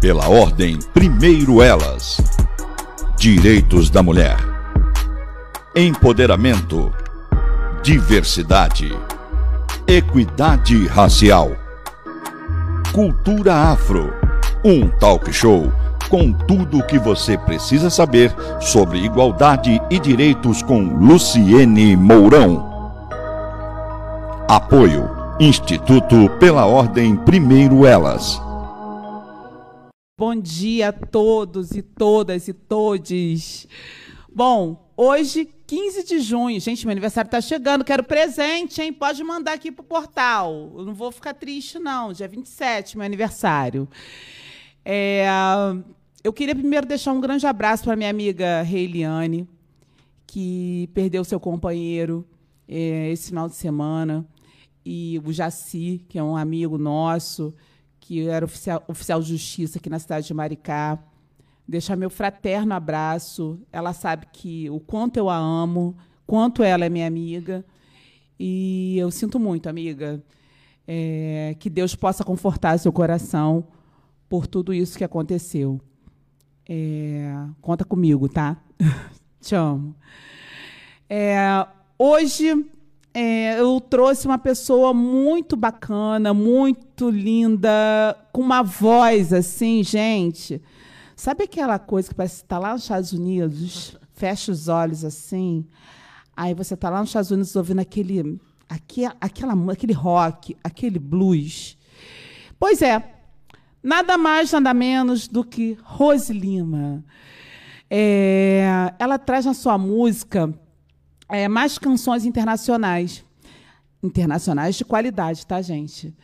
[0.00, 2.16] Pela ordem, primeiro elas.
[3.18, 4.38] Direitos da mulher.
[5.76, 6.90] Empoderamento.
[7.82, 8.96] Diversidade.
[9.86, 11.50] Equidade racial.
[12.94, 14.10] Cultura afro.
[14.64, 15.70] Um talk show
[16.08, 22.94] com tudo o que você precisa saber sobre igualdade e direitos com Luciene Mourão.
[24.48, 28.40] Apoio Instituto pela Ordem Primeiro Elas.
[30.20, 33.66] Bom dia a todos e todas e todes.
[34.30, 38.92] Bom, hoje, 15 de junho, gente, meu aniversário está chegando, quero presente, hein?
[38.92, 40.74] Pode mandar aqui pro portal.
[40.76, 42.12] Eu não vou ficar triste, não.
[42.12, 43.88] Dia 27, meu aniversário.
[44.84, 45.24] É,
[46.22, 49.48] eu queria primeiro deixar um grande abraço para minha amiga Reiliane,
[50.26, 52.28] que perdeu seu companheiro
[52.68, 54.28] é, esse final de semana,
[54.84, 57.54] e o Jaci, que é um amigo nosso,
[58.10, 60.98] que era oficial, oficial de justiça aqui na cidade de Maricá.
[61.66, 63.60] Deixar meu fraterno abraço.
[63.70, 67.64] Ela sabe que o quanto eu a amo, quanto ela é minha amiga.
[68.36, 70.20] E eu sinto muito, amiga.
[70.88, 73.68] É, que Deus possa confortar seu coração
[74.28, 75.80] por tudo isso que aconteceu.
[76.68, 78.60] É, conta comigo, tá?
[79.40, 79.94] Te amo.
[81.08, 81.64] É,
[81.96, 82.66] hoje
[83.12, 87.70] é, eu trouxe uma pessoa muito bacana, muito linda,
[88.32, 90.62] com uma voz assim, gente.
[91.16, 93.96] Sabe aquela coisa que parece estar tá lá nos Estados Unidos?
[94.14, 95.66] Fecha os olhos assim.
[96.36, 101.76] Aí você está lá nos Estados Unidos ouvindo aquele, aquele, aquela, aquele rock, aquele blues.
[102.58, 103.02] Pois é,
[103.82, 107.04] nada mais, nada menos do que Rose Lima.
[107.90, 110.54] É, ela traz na sua música
[111.30, 113.24] é, mais canções internacionais.
[114.02, 116.14] Internacionais de qualidade, tá, gente?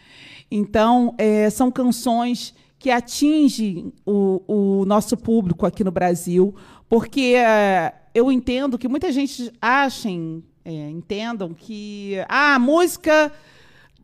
[0.51, 6.55] Então, é, são canções que atingem o, o, nosso público aqui no Brasil,
[6.89, 13.33] porque é, eu entendo que muita gente achem, é, entendam que ah, a música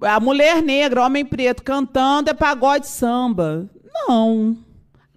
[0.01, 3.71] a mulher negra, homem preto cantando é pagode samba.
[3.95, 4.57] Não.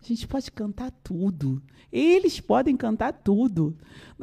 [0.06, 1.60] A gente pode cantar tudo.
[1.92, 3.76] Eles podem cantar tudo.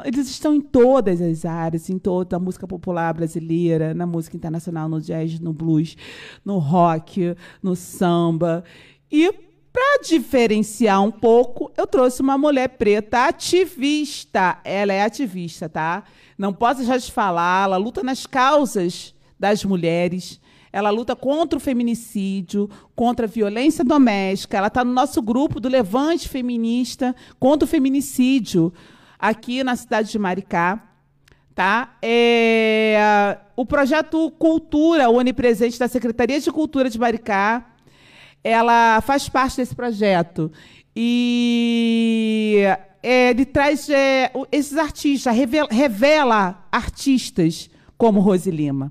[0.04, 4.88] Eles estão em todas as áreas, em toda a música popular brasileira, na música internacional,
[4.88, 5.96] no jazz, no blues,
[6.44, 8.62] no rock, no samba.
[9.10, 9.32] E
[9.72, 14.60] para diferenciar um pouco, eu trouxe uma mulher preta ativista.
[14.62, 16.04] Ela é ativista, tá?
[16.38, 20.40] Não posso deixar de falar, ela luta nas causas das mulheres
[20.72, 24.56] ela luta contra o feminicídio, contra a violência doméstica.
[24.56, 28.72] Ela está no nosso grupo do Levante Feminista contra o feminicídio,
[29.18, 30.88] aqui na cidade de Maricá.
[31.54, 31.96] Tá?
[32.00, 37.66] É, o projeto Cultura, onipresente da Secretaria de Cultura de Maricá,
[38.42, 40.50] ela faz parte desse projeto.
[40.96, 42.62] E
[43.02, 47.68] é, ele traz é, esses artistas, revela, revela artistas
[47.98, 48.90] como Rose Lima.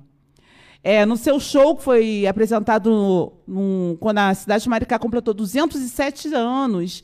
[0.84, 5.34] É, no seu show, que foi apresentado no, no, quando a cidade de Maricá completou
[5.34, 7.04] 207 anos,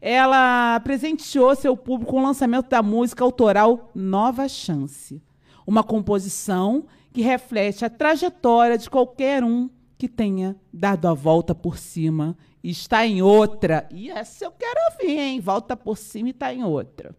[0.00, 5.22] ela presenteou seu público com o lançamento da música autoral Nova Chance.
[5.66, 9.68] Uma composição que reflete a trajetória de qualquer um
[9.98, 13.86] que tenha dado a volta por cima e está em outra.
[13.90, 15.40] E essa eu quero ouvir, hein?
[15.40, 17.14] Volta por cima e está em outra.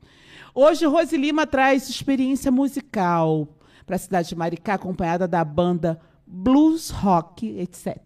[0.56, 3.48] Hoje, Rose Lima traz experiência musical
[3.90, 7.98] para a cidade de Maricá, acompanhada da banda Blues Rock, etc.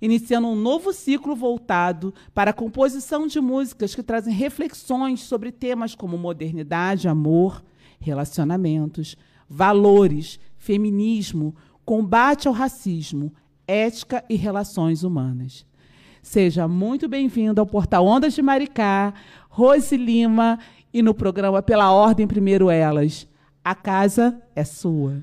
[0.00, 5.94] Iniciando um novo ciclo voltado para a composição de músicas que trazem reflexões sobre temas
[5.94, 7.62] como modernidade, amor,
[8.00, 9.16] relacionamentos,
[9.48, 13.32] valores, feminismo, combate ao racismo,
[13.64, 15.64] ética e relações humanas.
[16.20, 19.14] Seja muito bem-vindo ao Portal Ondas de Maricá,
[19.48, 20.58] Rose Lima
[20.92, 23.30] e no programa Pela Ordem Primeiro Elas.
[23.64, 25.22] A casa é sua.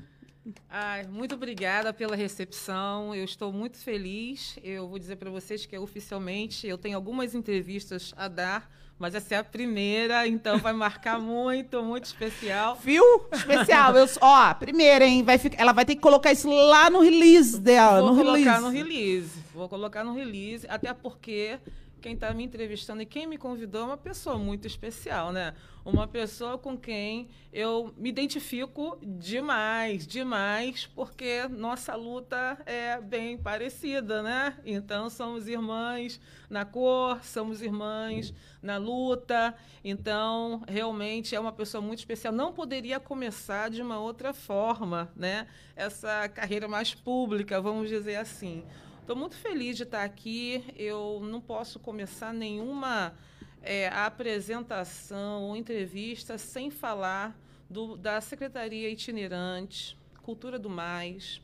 [0.68, 3.14] Ai, muito obrigada pela recepção.
[3.14, 4.58] Eu estou muito feliz.
[4.62, 9.34] Eu vou dizer para vocês que oficialmente eu tenho algumas entrevistas a dar, mas essa
[9.34, 12.76] é a primeira, então vai marcar muito, muito especial.
[12.82, 13.04] Viu?
[13.30, 13.94] Especial.
[13.94, 15.22] Eu, ó, primeira, hein?
[15.22, 18.00] Vai ficar, ela vai ter que colocar isso lá no release dela.
[18.00, 18.62] Vou no colocar release.
[18.62, 19.38] no release.
[19.52, 21.58] Vou colocar no release, até porque
[22.00, 25.54] quem está me entrevistando e quem me convidou é uma pessoa muito especial, né?
[25.84, 34.22] Uma pessoa com quem eu me identifico demais, demais, porque nossa luta é bem parecida,
[34.22, 34.58] né?
[34.64, 36.20] Então somos irmãs
[36.50, 39.54] na cor, somos irmãs na luta.
[39.84, 42.32] Então, realmente é uma pessoa muito especial.
[42.32, 45.46] Não poderia começar de uma outra forma, né?
[45.76, 48.64] Essa carreira mais pública, vamos dizer assim.
[49.10, 50.64] Estou muito feliz de estar aqui.
[50.76, 53.12] Eu não posso começar nenhuma
[53.60, 57.36] é, apresentação ou entrevista sem falar
[57.68, 61.42] do, da Secretaria Itinerante, Cultura do Mais,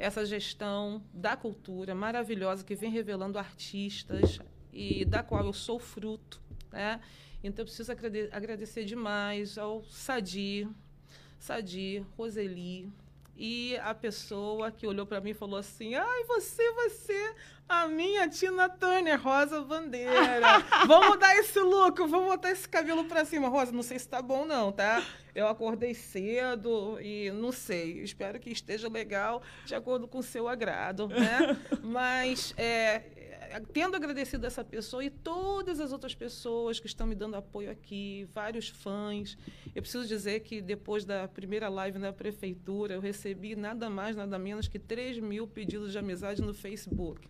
[0.00, 4.40] essa gestão da cultura maravilhosa que vem revelando artistas
[4.72, 6.42] e da qual eu sou fruto.
[6.72, 7.00] Né?
[7.44, 7.92] Então, eu preciso
[8.32, 10.66] agradecer demais ao Sadi,
[11.38, 12.92] Sadi, Roseli,
[13.36, 17.34] e a pessoa que olhou para mim falou assim: ai, você vai ser
[17.68, 20.58] a minha Tina Turner, Rosa Bandeira.
[20.86, 23.48] vamos dar esse look, vamos botar esse cabelo para cima.
[23.48, 25.02] Rosa, não sei se tá bom, não, tá?
[25.34, 28.02] Eu acordei cedo e não sei.
[28.02, 31.56] Espero que esteja legal, de acordo com o seu agrado, né?
[31.80, 33.02] Mas é,
[33.72, 38.28] tendo agradecido essa pessoa e todas as outras pessoas que estão me dando apoio aqui,
[38.32, 39.36] vários fãs.
[39.74, 44.38] Eu preciso dizer que depois da primeira live na prefeitura, eu recebi nada mais, nada
[44.38, 47.26] menos que 3 mil pedidos de amizade no Facebook.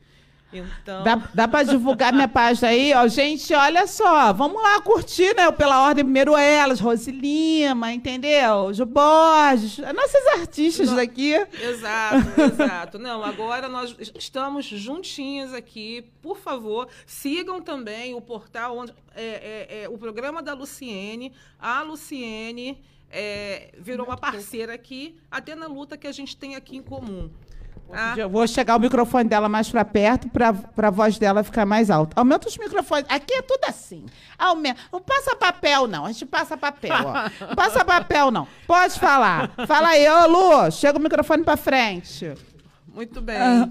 [0.52, 1.02] Então...
[1.04, 2.92] Dá, dá para divulgar minha página aí?
[2.94, 5.50] Ó, gente, olha só, vamos lá curtir, né?
[5.52, 8.72] Pela ordem, primeiro elas, Rose Lima, entendeu?
[8.74, 11.34] Ju Borges, nossas artistas Não, aqui.
[11.34, 12.98] Exato, exato.
[12.98, 16.04] Não, agora nós estamos juntinhas aqui.
[16.20, 21.32] Por favor, sigam também o portal, onde é, é, é o programa da Luciene.
[21.58, 26.76] A Luciene é, virou uma parceira aqui, até na luta que a gente tem aqui
[26.76, 27.30] em comum.
[27.92, 28.14] Ah.
[28.16, 31.90] Eu vou chegar o microfone dela mais para perto para a voz dela ficar mais
[31.90, 32.18] alta.
[32.18, 33.06] Aumenta os microfones.
[33.08, 34.06] Aqui é tudo assim.
[34.38, 34.80] Aumenta.
[34.92, 36.06] Não passa papel, não.
[36.06, 36.92] A gente passa papel.
[36.92, 37.46] Ó.
[37.46, 38.46] Não passa papel, não.
[38.66, 39.50] Pode falar.
[39.66, 40.70] Fala aí, ô Lu.
[40.70, 42.32] Chega o microfone para frente.
[42.86, 43.36] Muito bem.
[43.36, 43.68] Ah.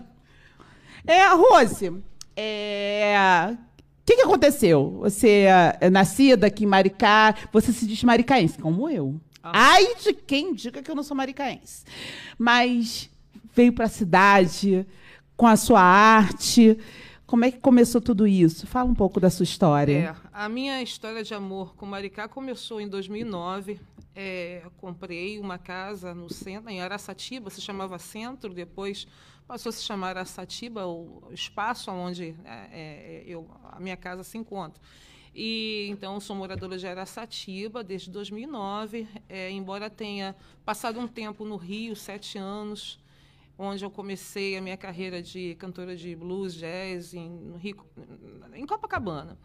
[1.05, 1.91] É, Rose,
[2.35, 3.49] é...
[3.51, 3.57] o
[4.05, 4.97] que, que aconteceu?
[4.99, 5.45] Você
[5.79, 9.19] é nascida aqui em Maricá, você se diz maricaense, como eu.
[9.41, 9.51] Ah.
[9.73, 11.83] Ai de quem diga que eu não sou maricaense.
[12.37, 13.09] Mas
[13.59, 14.87] veio para a cidade
[15.35, 16.79] com a sua arte.
[17.25, 18.65] Como é que começou tudo isso?
[18.65, 19.97] Fala um pouco da sua história.
[19.97, 23.77] É, a minha história de amor com Maricá começou em 2009.
[24.15, 29.05] É, comprei uma casa no centro, em Araçatiba, se chamava Centro, depois
[29.45, 34.37] passou a se chamar Araçatiba, o espaço onde é, é, eu, a minha casa se
[34.37, 34.81] encontra.
[35.35, 40.33] E então sou moradora de Araçatiba desde 2009, é, embora tenha
[40.63, 42.99] passado um tempo no Rio, sete anos,
[43.61, 47.85] onde eu comecei a minha carreira de cantora de blues, jazz em, Rio,
[48.53, 49.37] em Copacabana.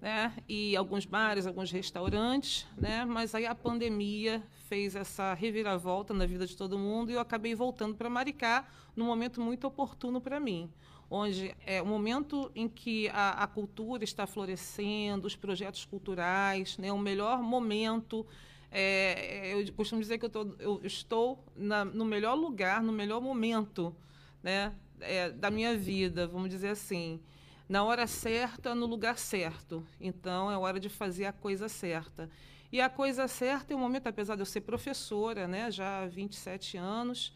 [0.00, 0.34] Né?
[0.48, 3.04] E alguns bares, alguns restaurantes, né?
[3.04, 7.54] Mas aí a pandemia fez essa reviravolta na vida de todo mundo e eu acabei
[7.54, 8.66] voltando para Maricá
[8.96, 10.68] num momento muito oportuno para mim,
[11.08, 16.92] onde é o momento em que a, a, cultura está florescendo, os projetos culturais, né?
[16.92, 18.26] O melhor momento
[18.72, 23.20] é, eu costumo dizer que eu, tô, eu estou na, no melhor lugar, no melhor
[23.20, 23.94] momento
[24.42, 27.20] né, é, da minha vida, vamos dizer assim.
[27.68, 29.86] Na hora certa, no lugar certo.
[30.00, 32.30] Então, é hora de fazer a coisa certa.
[32.72, 36.06] E a coisa certa é o momento, apesar de eu ser professora, né, já há
[36.06, 37.34] 27 anos,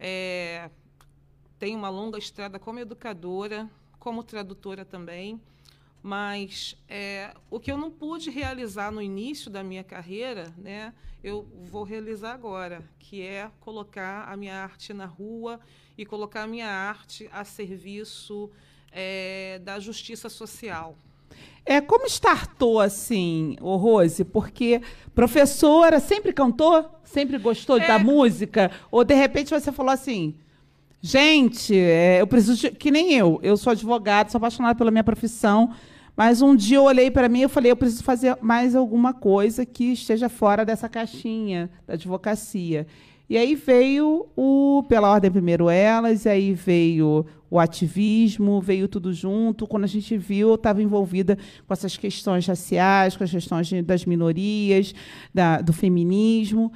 [0.00, 0.68] é,
[1.60, 3.70] tenho uma longa estrada como educadora,
[4.00, 5.40] como tradutora também.
[6.02, 11.46] Mas é, o que eu não pude realizar no início da minha carreira, né, eu
[11.70, 15.60] vou realizar agora, que é colocar a minha arte na rua
[15.96, 18.50] e colocar a minha arte a serviço
[18.90, 20.96] é, da justiça social.
[21.64, 24.24] É, como startou assim, o Rose?
[24.24, 24.82] Porque
[25.14, 26.84] professora sempre cantou?
[27.04, 27.86] Sempre gostou é.
[27.86, 28.70] da música?
[28.90, 30.34] Ou de repente você falou assim,
[31.00, 35.04] gente, é, eu preciso de, que nem eu, eu sou advogada, sou apaixonada pela minha
[35.04, 35.72] profissão,
[36.16, 39.64] mas um dia eu olhei para mim e falei, eu preciso fazer mais alguma coisa
[39.64, 42.86] que esteja fora dessa caixinha da advocacia.
[43.32, 49.10] E aí veio o Pela Ordem Primeiro Elas, e aí veio o ativismo, veio tudo
[49.10, 49.66] junto.
[49.66, 54.04] Quando a gente viu, eu estava envolvida com essas questões raciais, com as questões das
[54.04, 54.94] minorias,
[55.32, 56.70] da, do feminismo.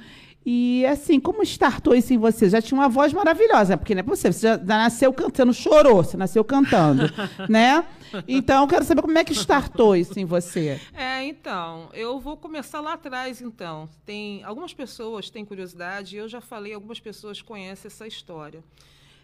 [0.49, 2.49] E assim, como startou isso em você?
[2.49, 6.15] Já tinha uma voz maravilhosa, porque não é possível, você já nasceu cantando, chorou, você
[6.15, 7.03] nasceu cantando,
[7.49, 7.83] né?
[8.27, 10.79] Então, eu quero saber como é que startou isso em você.
[10.93, 13.89] É, então, eu vou começar lá atrás, então.
[14.05, 18.63] Tem algumas pessoas têm curiosidade, eu já falei, algumas pessoas conhecem essa história.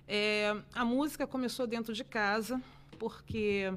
[0.07, 2.61] É, a música começou dentro de casa,
[2.99, 3.73] porque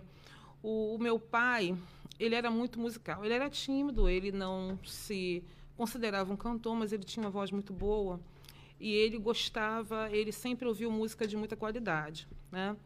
[0.63, 1.77] o, o meu pai,
[2.19, 3.25] ele era muito musical.
[3.25, 5.43] Ele era tímido, ele não se
[5.77, 8.21] considerava um cantor, mas ele tinha uma voz muito boa
[8.81, 12.77] e ele gostava, ele sempre ouviu música de muita qualidade, né?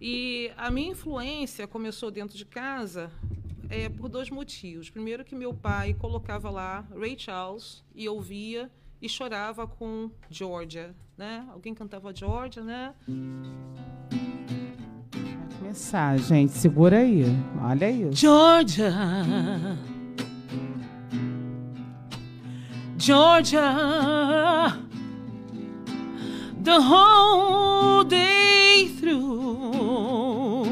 [0.00, 3.10] E a minha influência começou dentro de casa
[3.68, 4.90] é, por dois motivos.
[4.90, 11.46] Primeiro que meu pai colocava lá Ray Charles e ouvia e chorava com Georgia, né?
[11.50, 12.94] Alguém cantava Georgia, né?
[15.58, 16.52] Começar, gente.
[16.52, 17.24] Segura aí.
[17.62, 18.08] Olha aí.
[18.12, 18.92] Georgia.
[22.96, 24.87] Georgia.
[26.68, 30.68] The whole day through.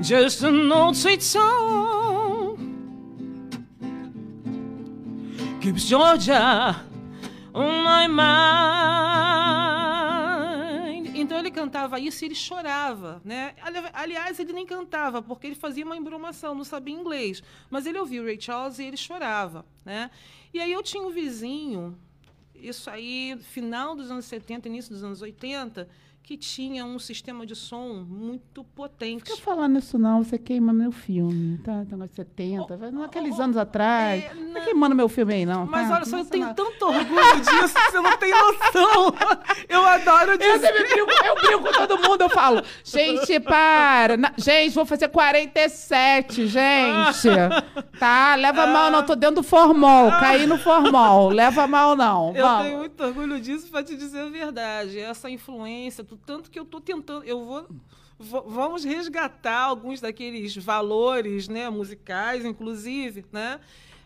[0.00, 2.56] Just an old sweet song.
[5.60, 6.76] Keeps Georgia
[7.52, 8.26] on my mind.
[11.16, 13.54] Então ele cantava isso e ele chorava, né?
[13.62, 17.42] Ali- Aliás, ele nem cantava, porque ele fazia uma embromação, não sabia inglês.
[17.68, 20.12] Mas ele ouvia o Ray Charles e ele chorava, né?
[20.54, 21.98] E aí eu tinha um vizinho,
[22.60, 25.88] isso aí, final dos anos 70, início dos anos 80,
[26.26, 29.30] que tinha um sistema de som muito potente.
[29.30, 31.84] Não fica falando isso não, você queima meu filme, tá?
[31.92, 34.24] Uns 70, vai- naqueles anos atrás.
[34.24, 34.54] é, não não.
[34.54, 35.64] tá queimando meu filme aí, não.
[35.66, 35.94] Mas tá?
[35.94, 39.14] olha só, eu tenho tanto orgulho disso que você não tem noção.
[39.68, 40.60] Eu adoro Eu dizer.
[40.60, 44.16] sempre brinco, eu brinco com todo mundo, eu falo, gente, para.
[44.16, 47.28] Na- gente, vou fazer 47, gente.
[47.98, 48.34] Tá?
[48.34, 51.30] Leva mal, não, tô dentro do formol, caí no formol.
[51.30, 52.32] Leva mal, não.
[52.36, 52.64] Eu Vamos.
[52.66, 54.98] tenho muito orgulho disso pra te dizer a verdade.
[54.98, 57.66] Essa influência, tanto que eu tô tentando, eu vou,
[58.18, 63.60] vo- vamos resgatar alguns daqueles valores, né, musicais, inclusive, né?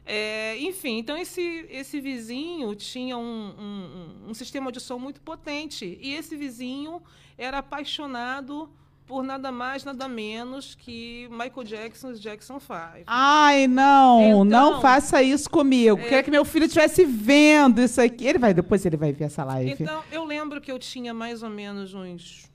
[0.07, 5.99] É, enfim, então esse, esse vizinho tinha um- um- um sistema de som muito potente.
[6.01, 7.01] E esse vizinho
[7.39, 8.69] era apaixonado
[9.11, 13.03] por nada mais, nada menos que Michael Jackson e Jackson 5.
[13.09, 15.97] Ai, não, Então- não faça isso comigo.
[15.99, 18.25] Queria que meu filho estivesse vendo isso aqui.
[18.25, 19.83] Ele vai, depois ele vai ver essa live.
[19.83, 22.49] Então, eu lembro que eu tinha mais ou menos uns,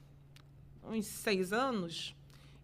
[0.89, 2.15] uns seis anos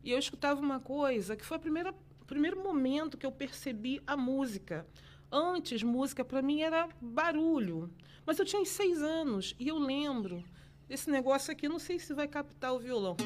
[0.02, 4.02] e eu escutava uma coisa que foi a primeira, o primeiro momento que eu percebi
[4.08, 4.88] a música.
[5.30, 7.90] Antes, música para mim era barulho.
[8.26, 10.42] Mas eu tinha uns seis anos e eu lembro
[10.88, 13.18] desse negócio aqui, não sei se vai captar o violão.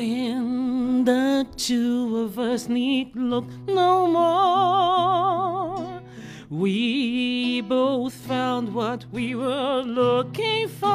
[0.00, 6.00] Then the two of us need look no more.
[6.48, 10.88] We both found what we were looking for.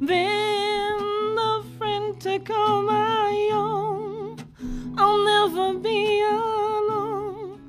[0.00, 0.96] Then
[1.40, 4.38] the friend to call my own.
[4.96, 7.60] I'll never be alone.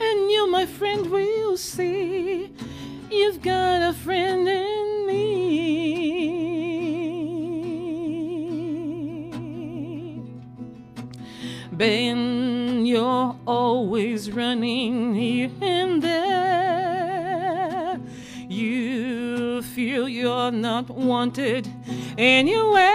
[0.00, 2.52] And you, my friend, will see
[3.10, 4.46] you've got a friend
[11.80, 17.98] Ben, you're always running here and there.
[18.50, 21.66] You feel you're not wanted
[22.18, 22.90] anywhere.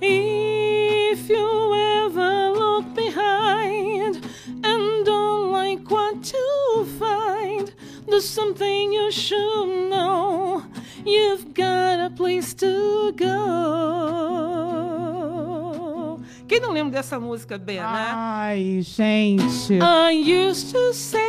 [0.00, 1.74] If you
[2.06, 7.74] ever look behind and don't like what you find,
[8.08, 10.64] there's something you should know.
[11.04, 14.33] You've got a place to go.
[16.46, 17.82] Quem não lembra dessa música, Ben, né?
[17.86, 19.78] Ai, gente.
[19.80, 20.12] I
[20.48, 21.20] used to say,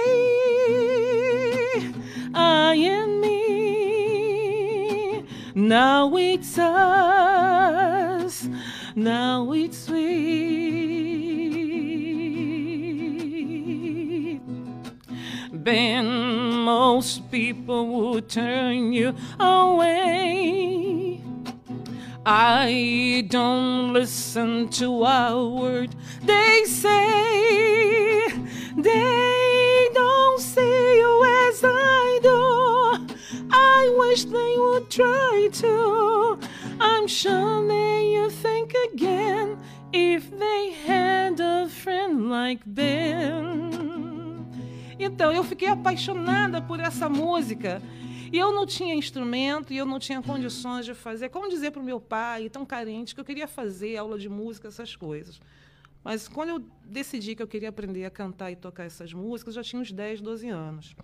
[2.33, 3.35] I and me.
[5.55, 8.49] Now it's us.
[8.95, 10.25] Now it's sweet.
[15.53, 16.05] Ben,
[16.63, 21.04] most people would turn you away.
[22.27, 28.27] I don't listen to a word they say.
[28.75, 33.15] They don't see you as I do.
[33.51, 36.39] I wish they would try to.
[36.79, 39.59] I'm sure would think again
[39.93, 44.45] if they had a friend like Ben.
[44.99, 47.81] Então, eu fiquei apaixonada por essa música.
[48.35, 51.29] E eu não tinha instrumento e eu não tinha condições de fazer.
[51.29, 54.67] Como dizer para o meu pai, tão carente, que eu queria fazer aula de música,
[54.67, 55.39] essas coisas.
[56.03, 59.63] Mas quando eu decidi que eu queria aprender a cantar e tocar essas músicas, eu
[59.63, 60.95] já tinha uns 10, 12 anos.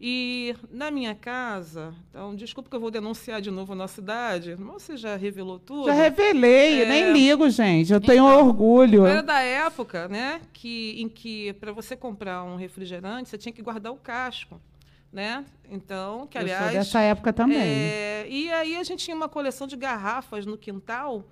[0.00, 4.56] E na minha casa, então, desculpa que eu vou denunciar de novo a nossa idade,
[4.58, 5.86] mas você já revelou tudo.
[5.86, 6.84] Já revelei, É.
[6.88, 7.92] nem ligo, gente.
[7.92, 9.06] Eu tenho Então, orgulho.
[9.06, 13.62] Era da época, né, que, em que para você comprar um refrigerante, você tinha que
[13.62, 14.60] guardar o casco,
[15.12, 15.44] né?
[15.70, 16.72] Então, que Eu sou aliás...
[16.72, 17.58] dessa época também.
[17.60, 21.24] É, e aí a gente tinha uma coleção de garrafas no quintal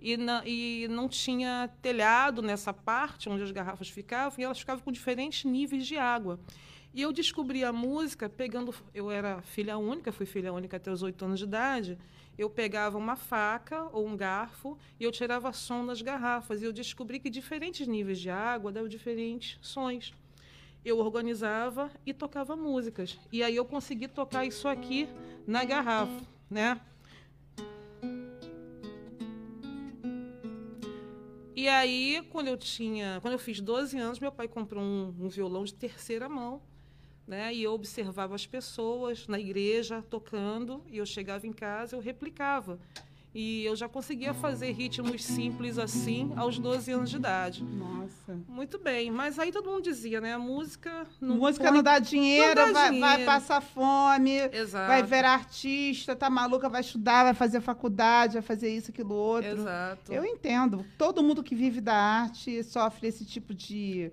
[0.00, 4.82] e, na- e não tinha telhado nessa parte onde as garrafas ficavam e elas ficavam
[4.82, 6.38] com diferentes níveis de água.
[6.94, 8.74] E eu descobri a música pegando.
[8.94, 11.98] Eu era filha única, fui filha única até os oito anos de idade.
[12.38, 16.62] Eu pegava uma faca ou um garfo e eu tirava som das garrafas.
[16.62, 20.14] E eu descobri que diferentes níveis de água davam diferentes sons.
[20.86, 23.18] Eu organizava e tocava músicas.
[23.32, 25.08] E aí eu consegui tocar isso aqui
[25.44, 26.80] na garrafa, né?
[31.56, 35.28] E aí, quando eu tinha, quando eu fiz 12 anos, meu pai comprou um, um
[35.28, 36.62] violão de terceira mão,
[37.26, 37.52] né?
[37.52, 42.78] E eu observava as pessoas na igreja tocando, e eu chegava em casa, eu replicava.
[43.38, 47.62] E eu já conseguia fazer ritmos simples assim aos 12 anos de idade.
[47.62, 48.34] Nossa.
[48.48, 50.32] Muito bem, mas aí todo mundo dizia, né?
[50.32, 53.24] A música não Música põe- não dá dinheiro, não dá vai, vai dinheiro.
[53.26, 54.86] passar fome, Exato.
[54.88, 59.50] vai virar artista, tá maluca, vai estudar, vai fazer faculdade, vai fazer isso, aquilo, outro.
[59.50, 60.10] Exato.
[60.10, 60.82] Eu entendo.
[60.96, 64.10] Todo mundo que vive da arte sofre esse tipo de.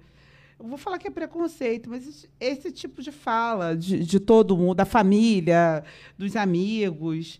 [0.59, 4.57] Eu vou falar que é preconceito, mas esse, esse tipo de fala de, de todo
[4.57, 5.81] mundo, da família,
[6.17, 7.39] dos amigos.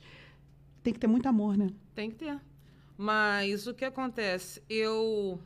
[0.83, 1.69] Tem que ter muito amor, né?
[1.95, 2.39] Tem que ter.
[2.97, 4.61] Mas o que acontece?
[4.69, 5.39] Eu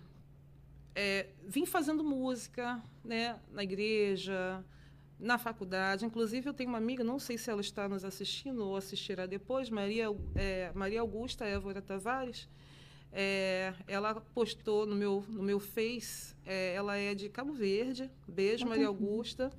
[0.95, 4.65] é, vim fazendo música né, na igreja,
[5.19, 6.05] na faculdade.
[6.05, 9.69] Inclusive, eu tenho uma amiga, não sei se ela está nos assistindo ou assistirá depois,
[9.69, 12.49] Maria, é, Maria Augusta Évora Tavares.
[13.11, 18.09] É, ela postou no meu, no meu Face, é, ela é de Cabo Verde.
[18.27, 19.51] Beijo, Maria Augusta.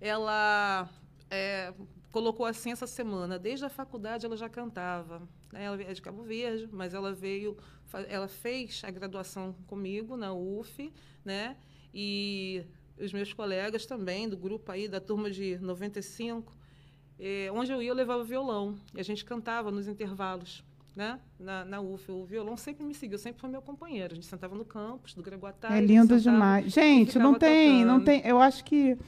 [0.00, 0.88] Ela
[1.30, 1.72] é,
[2.12, 3.38] colocou assim essa semana.
[3.38, 5.20] Desde a faculdade ela já cantava.
[5.52, 5.64] né?
[5.64, 7.56] Ela é de Cabo Verde, mas ela veio,
[8.08, 10.92] ela fez a graduação comigo na UF,
[11.24, 11.56] né?
[11.92, 12.62] E
[12.98, 16.52] os meus colegas também do grupo aí da turma de 95,
[17.18, 20.62] eh, onde eu ia eu levava violão e a gente cantava nos intervalos.
[20.94, 21.18] Né?
[21.40, 24.12] Na, na UF, o violão sempre me seguiu, sempre foi meu companheiro.
[24.12, 25.74] A gente sentava no campus do Gregoatá.
[25.74, 26.70] É lindo sentava- demais.
[26.70, 28.04] Gente, não tem, não tocando.
[28.22, 28.30] tem.
[28.30, 28.98] Eu acho que,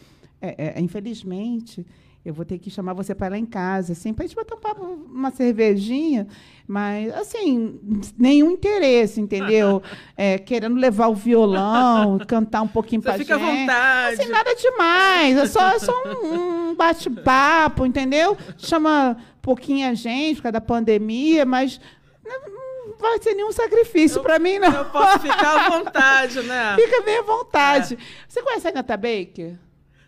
[0.41, 1.87] é, é, infelizmente,
[2.25, 4.55] eu vou ter que chamar você para lá em casa, assim, para a gente bater
[4.55, 6.27] um papo, uma cervejinha,
[6.67, 7.79] mas, assim,
[8.19, 9.83] nenhum interesse, entendeu?
[10.17, 13.61] É, querendo levar o violão, cantar um pouquinho para fica à gente.
[13.61, 14.21] vontade.
[14.21, 18.37] Assim, nada demais, é só, é só um, um bate-papo, entendeu?
[18.57, 21.81] Chama pouquinha gente por causa da pandemia, mas
[22.25, 24.73] não vai ser nenhum sacrifício para mim, não.
[24.73, 26.77] Eu posso ficar à vontade, né?
[26.81, 27.99] Fica bem à vontade.
[28.29, 29.57] Você conhece a Nata Baker?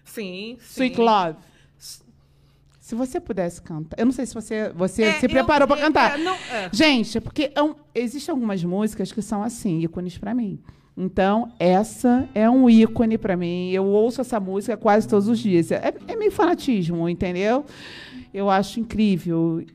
[0.05, 0.85] Sim, sim.
[0.85, 1.37] Sweet Love.
[2.87, 3.99] Se você pudesse cantar.
[3.99, 6.21] Eu não sei se você, você É, se eu- preparou para é, cantar.
[6.21, 6.71] é, não, é.
[6.73, 10.61] Gente, é porque é um- existem algumas músicas que são assim, ícones para mim.
[10.97, 13.73] Então, essa é um ícone para mim.
[13.73, 15.73] Eu ouço essa música quase todos os dias.
[15.73, 17.65] É, é meio fanatismo, entendeu?
[18.33, 19.67] Eu acho incrível.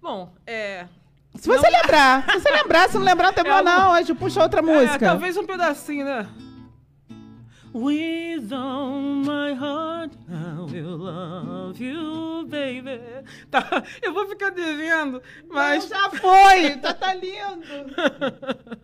[0.00, 0.86] Bom, é.
[1.34, 3.92] Se você lembrar, se você lembrar, se não lembrar, não tem problema, não.
[3.94, 5.06] A gente puxa outra É, música.
[5.06, 6.28] talvez um pedacinho, né?
[7.74, 9.87] With all my heart,
[10.78, 13.00] I will love you, baby.
[13.50, 15.88] Tá, eu vou ficar devendo, mas.
[15.88, 17.66] Não, já foi, tá, tá lindo.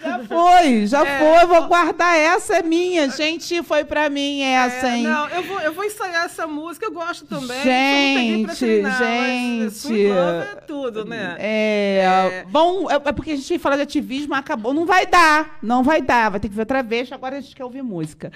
[0.00, 1.18] Já foi, já É.
[1.18, 1.42] foi.
[1.42, 3.10] Eu vou guardar essa, é minha.
[3.10, 5.02] Gente, foi pra mim essa, É, hein?
[5.02, 7.60] não, eu vou, eu vou ensaiar essa música, eu gosto também.
[7.64, 10.06] Gente, treinar, mas gente.
[10.06, 11.34] É tudo, né?
[11.40, 12.46] É, É.
[12.48, 16.00] bom, é, é porque a gente fala de ativismo, acabou, não vai dar, não vai
[16.00, 18.30] dar, vai ter que ver outra vez, agora a gente quer ouvir música.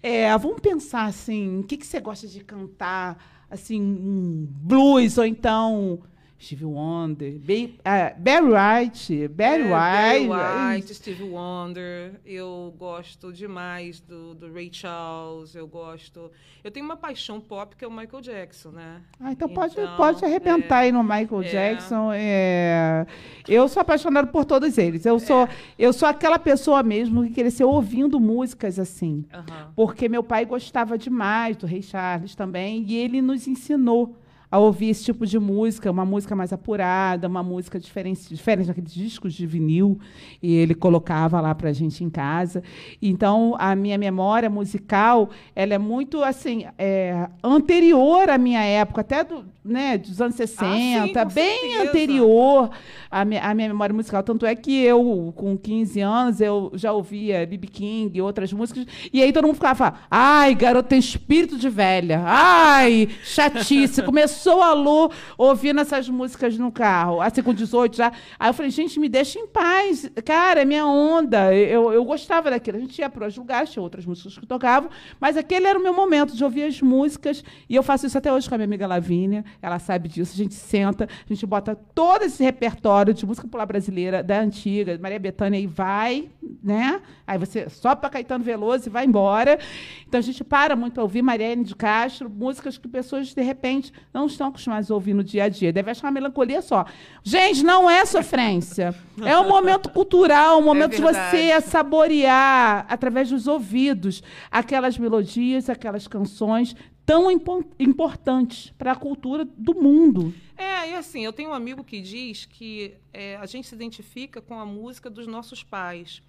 [0.00, 3.16] É, vamos pensar assim, o que, que você gosta de cantar,
[3.50, 5.98] assim, blues, ou então
[6.40, 12.20] Stevie Wonder, Be, ah, Barry White, Barry É, Barry White, White, Stevie Wonder.
[12.24, 15.56] Eu gosto demais do, do Ray Charles.
[15.56, 16.30] Eu gosto.
[16.62, 19.00] Eu tenho uma paixão pop que é o Michael Jackson, né?
[19.18, 21.48] Ah, então, pode, Então, pode arrebentar é, aí no Michael é.
[21.48, 22.10] Jackson.
[22.12, 23.06] é.
[23.48, 25.04] Eu sou apaixonada por todos eles.
[25.04, 29.24] Eu sou, eu sou aquela pessoa mesmo que cresceu ouvindo músicas assim.
[29.32, 29.72] Aham.
[29.74, 34.14] Porque meu pai gostava demais do Rei Charles também, e ele nos ensinou
[34.50, 38.92] a ouvir esse tipo de música, uma música mais apurada, uma música diferente, diferente daqueles
[38.92, 39.98] discos de vinil,
[40.42, 42.62] e ele colocava lá para a gente em casa.
[43.00, 49.22] Então, a minha memória musical, ela é muito assim, é, anterior à minha época, até
[49.22, 51.82] do, né, dos anos 60, com bem certeza.
[51.88, 52.70] anterior
[53.10, 54.22] à minha, à minha memória musical.
[54.22, 57.66] Tanto é que eu, com 15 anos, eu já ouvia B.B.
[57.66, 62.22] King e outras músicas, e aí todo mundo ficava, ai, garoto, tem espírito de velha,
[62.24, 64.02] ai, chatice.
[64.08, 68.12] Começou a Lu ouvindo essas músicas no carro, assim, com 18 já.
[68.38, 70.10] Aí eu falei, gente, me deixa em paz.
[70.24, 71.54] Cara, é minha onda.
[71.54, 72.78] Eu, eu gostava daquilo.
[72.78, 75.82] A gente ia para os lugares, tinha outras músicas que tocavam, mas aquele era o
[75.82, 78.66] meu momento de ouvir as músicas, e eu faço isso até hoje com a minha
[78.66, 80.32] amiga Lavínia, ela sabe disso.
[80.34, 84.98] A gente senta, a gente bota todo esse repertório de música popular brasileira, da antiga,
[85.00, 86.28] Maria Bethânia, e vai,
[86.62, 87.00] né?
[87.26, 89.58] Aí você sobe para Caetano Veloso e vai embora.
[90.06, 93.92] Então a gente para muito a ouvir Mariane de Castro, músicas que pessoas, de repente,
[94.12, 95.72] não estão acostumados a ouvir no dia a dia.
[95.72, 96.84] Deve achar uma melancolia só.
[97.22, 98.94] Gente, não é sofrência.
[99.24, 106.06] É um momento cultural, um momento de você saborear, através dos ouvidos, aquelas melodias, aquelas
[106.06, 106.74] canções
[107.08, 110.34] tão impo importantes para a cultura do mundo.
[110.58, 114.42] É, e assim, eu tenho um amigo que diz que é, a gente se identifica
[114.42, 116.22] com a música dos nossos pais.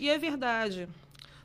[0.00, 0.88] E é verdade.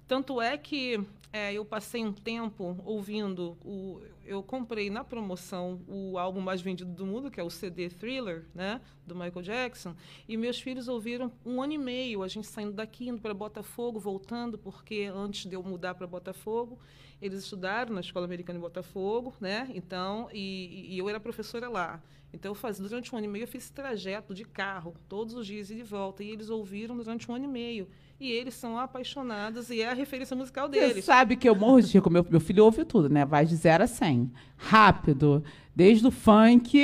[0.08, 1.02] Tanto é que
[1.34, 4.00] é, eu passei um tempo ouvindo o.
[4.26, 8.46] Eu comprei na promoção o álbum mais vendido do mundo, que é o CD Thriller,
[8.54, 9.96] né, do Michael Jackson,
[10.28, 14.00] e meus filhos ouviram um ano e meio, a gente saindo daqui, indo para Botafogo,
[14.00, 16.78] voltando, porque antes de eu mudar para Botafogo,
[17.22, 19.70] eles estudaram na Escola Americana em Botafogo, né?
[19.74, 22.02] Então, e, e eu era professora lá.
[22.34, 25.34] Então, eu fazia, durante um ano e meio, eu fiz esse trajeto de carro, todos
[25.34, 27.88] os dias e de volta, e eles ouviram durante um ano e meio
[28.20, 30.96] e eles são apaixonados e é a referência musical deles.
[30.96, 33.24] Você sabe que eu morro de com meu, meu filho ouve tudo, né?
[33.24, 34.32] Vai de 0 a 100.
[34.56, 35.44] Rápido.
[35.76, 36.80] Desde o funk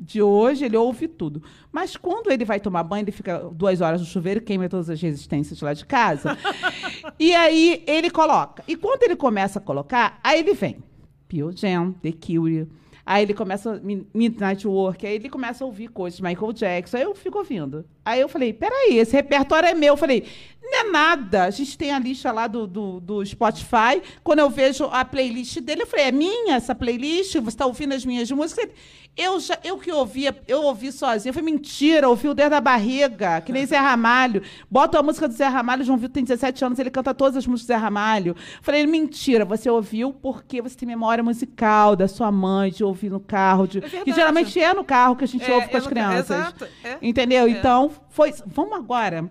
[0.00, 1.42] de hoje, ele ouve tudo.
[1.70, 5.00] Mas quando ele vai tomar banho, ele fica duas horas no chuveiro, queima todas as
[5.00, 6.36] resistências lá de casa.
[7.18, 8.62] e aí ele coloca.
[8.66, 10.82] E quando ele começa a colocar, aí ele vem.
[11.28, 12.68] Pure Jam, The Cure,
[13.08, 13.80] Aí ele começa
[14.12, 17.86] Midnight Work, aí ele começa a ouvir coisas, Michael Jackson, aí eu fico ouvindo.
[18.04, 19.94] Aí eu falei, peraí, esse repertório é meu.
[19.94, 20.26] Eu falei,
[20.60, 21.44] não é nada.
[21.44, 24.02] A gente tem a lista lá do, do, do, Spotify.
[24.22, 27.32] Quando eu vejo a playlist dele, eu falei, é minha essa playlist?
[27.32, 28.68] Você está ouvindo as minhas músicas?
[29.16, 31.32] Eu, já, eu que ouvia, eu ouvi sozinha.
[31.32, 34.42] Foi mentira, ouvi o dedo da barriga, que nem Zé Ramalho.
[34.70, 37.44] Bota a música do Zé Ramalho, João Vitor tem 17 anos, ele canta todas as
[37.44, 38.36] músicas do Zé Ramalho.
[38.62, 43.18] Falei, mentira, você ouviu porque você tem memória musical da sua mãe, de ouvir no
[43.18, 43.66] carro.
[43.66, 46.30] De, é que geralmente é no carro que a gente é, ouve com as crianças.
[46.30, 47.46] Exato, é, Entendeu?
[47.46, 47.50] É.
[47.50, 48.32] Então, foi.
[48.46, 49.28] Vamos agora.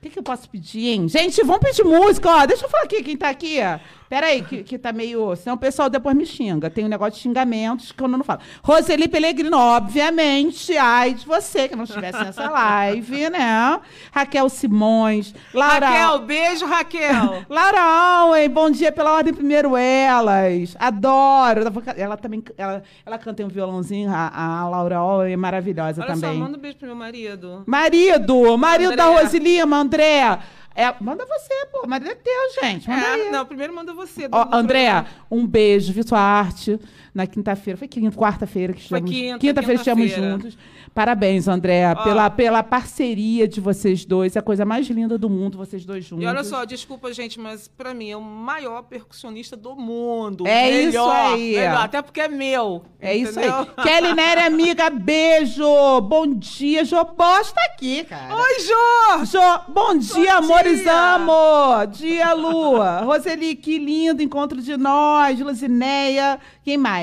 [0.00, 1.06] O que, que eu posso pedir, hein?
[1.10, 2.46] Gente, vamos pedir música, ó.
[2.46, 3.78] Deixa eu falar aqui quem tá aqui, ó.
[4.10, 5.36] Peraí, que, que tá meio.
[5.36, 6.68] Senão o pessoal depois me xinga.
[6.68, 8.40] Tem um negócio de xingamentos que eu não falo.
[8.60, 10.76] Roseli Pellegrino, obviamente.
[10.76, 13.80] Ai de você que não estivesse nessa live, né?
[14.10, 15.32] Raquel Simões.
[15.54, 15.88] Laura...
[15.88, 17.44] Raquel, beijo, Raquel.
[17.48, 20.74] Laura Allen, bom dia pela ordem primeiro elas.
[20.80, 21.60] Adoro.
[21.96, 26.32] Ela também ela, ela canta um violãozinho, a, a Laura é maravilhosa Olha também.
[26.32, 27.62] Só, manda um beijo pro meu marido.
[27.64, 28.58] Marido!
[28.58, 28.96] Marido André.
[28.96, 30.38] da Rosilima, André.
[30.74, 31.84] É, manda você, pô.
[31.86, 32.88] Mas é teu, gente.
[32.88, 33.30] Manda é.
[33.30, 34.28] Não, primeiro manda você.
[34.30, 35.92] Ó, André, um beijo.
[35.92, 36.78] Vi sua arte
[37.14, 37.76] na quinta-feira.
[37.76, 39.10] Foi quinta, quarta-feira que estamos.
[39.10, 40.58] Quinta, quinta-feira quinta estamos juntos.
[40.94, 44.34] Parabéns, André, pela, pela parceria de vocês dois.
[44.34, 46.24] É a coisa mais linda do mundo, vocês dois juntos.
[46.24, 50.46] E olha só, desculpa, gente, mas para mim é o maior percussionista do mundo.
[50.46, 51.54] É melhor, isso aí.
[51.54, 52.82] Melhor, até porque é meu.
[52.98, 53.30] É entendeu?
[53.30, 53.66] isso aí.
[53.84, 56.00] Kelly Nery, amiga, beijo.
[56.02, 58.34] Bom dia, Jô Bosta tá aqui, cara.
[58.36, 59.24] Oi, Jô!
[59.26, 61.14] Jô, bom dia, bom amores, dia.
[61.14, 61.86] amo.
[61.86, 63.00] Dia, Lua.
[63.00, 65.38] Roseli, que lindo encontro de nós.
[65.40, 66.99] Luzineia, quem mais?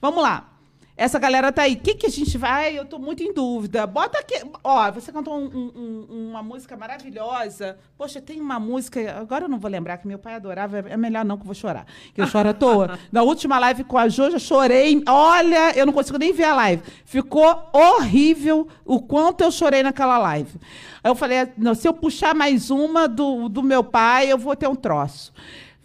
[0.00, 0.56] Vamos lá.
[0.96, 1.74] Essa galera tá aí.
[1.74, 2.78] O que, que a gente vai?
[2.78, 3.86] Eu tô muito em dúvida.
[3.86, 4.34] Bota aqui.
[4.64, 7.76] Ó, você cantou um, um, uma música maravilhosa.
[7.98, 9.14] Poxa, tem uma música.
[9.18, 10.78] Agora eu não vou lembrar, que meu pai adorava.
[10.78, 11.84] É melhor não que eu vou chorar.
[12.14, 12.98] Que eu choro à toa.
[13.12, 15.02] Na última live com a Joja, chorei.
[15.06, 16.82] Olha, eu não consigo nem ver a live.
[17.04, 20.58] Ficou horrível o quanto eu chorei naquela live.
[21.04, 24.56] Aí eu falei: não, se eu puxar mais uma do, do meu pai, eu vou
[24.56, 25.30] ter um troço.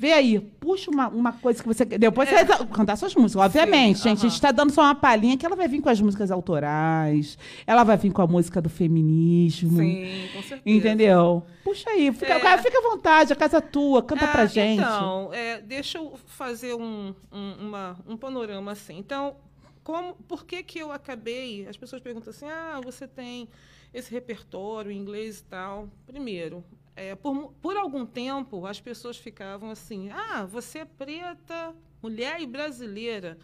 [0.02, 1.86] Vê aí, puxa uma, uma coisa que você.
[1.86, 2.40] Depois é.
[2.40, 4.18] você vai cantar suas músicas, obviamente, Sim, gente.
[4.18, 4.26] Uh -huh.
[4.26, 7.38] A gente está dando só uma palhinha que ela vai vir com as músicas autorais,
[7.68, 9.78] ela vai vir com a música do feminismo.
[9.78, 10.62] Sim, com certeza.
[10.66, 11.44] Entendeu?
[11.64, 12.58] Puxa aí, fica, é.
[12.58, 14.82] fica à vontade, a casa é tua, canta pra gente.
[14.82, 18.98] Então, é, deixa eu fazer um, um, uma, um panorama assim.
[18.98, 19.36] Então,
[19.84, 21.68] como, por que, que eu acabei.
[21.68, 23.48] As pessoas perguntam assim: ah, você tem
[23.94, 25.90] esse repertório inglês e tal.
[26.06, 26.64] Primeiro,
[26.96, 32.48] é, por, por algum tempo, as pessoas ficavam assim: ah, você é preta, mulher e
[32.48, 33.38] brasileira.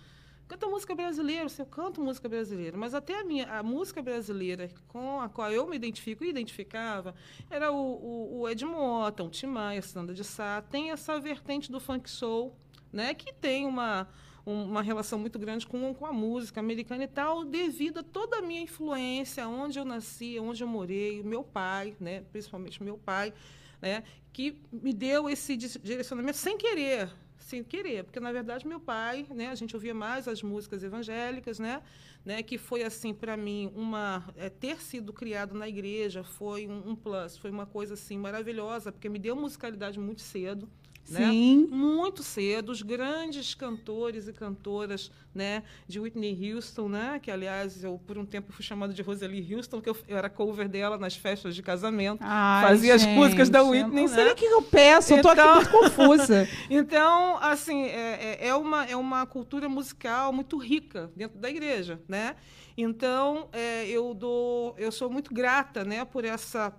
[0.47, 2.77] Canta música brasileira, você canta música brasileira.
[2.77, 7.13] Mas até a, minha, a música brasileira com a qual eu me identifico e identificava
[7.49, 10.61] era o, o, o Ed Mota, o Tim Maia, Sandra de Sá.
[10.61, 12.55] Tem essa vertente do funk soul,
[12.93, 14.07] né, que tem uma,
[14.47, 18.41] uma relação muito grande com, com a música americana e tal, devido a toda a
[18.41, 23.33] minha influência, onde eu nasci, onde eu morei, meu pai, né, principalmente meu pai,
[23.81, 29.27] né, que me deu esse direcionamento sem querer, sem querer, porque na verdade meu pai,
[29.29, 31.83] né, a gente ouvia mais as músicas evangélicas, né,
[32.23, 36.91] né, que foi assim para mim uma é, ter sido criado na igreja foi um,
[36.91, 40.69] um plus, foi uma coisa assim maravilhosa, porque me deu musicalidade muito cedo,
[41.07, 41.67] Sim.
[41.69, 41.75] Né?
[41.75, 47.99] Muito cedo, os grandes cantores e cantoras né, de Whitney Houston, né, que, aliás, eu
[48.05, 51.15] por um tempo fui chamada de Rosalie Houston, que eu, eu era cover dela nas
[51.15, 52.19] festas de casamento.
[52.21, 54.31] Ai, fazia gente, as músicas da eu Whitney, Não sei né?
[54.31, 56.47] o que eu peço, eu tô Então- aqui muito confusa.
[56.69, 62.01] Então, assim, é, é- é uma, é uma cultura musical muito rica dentro da igreja,
[62.07, 62.35] né?
[62.75, 66.73] Então, é, eu dou, eu sou muito grata, né, por essa,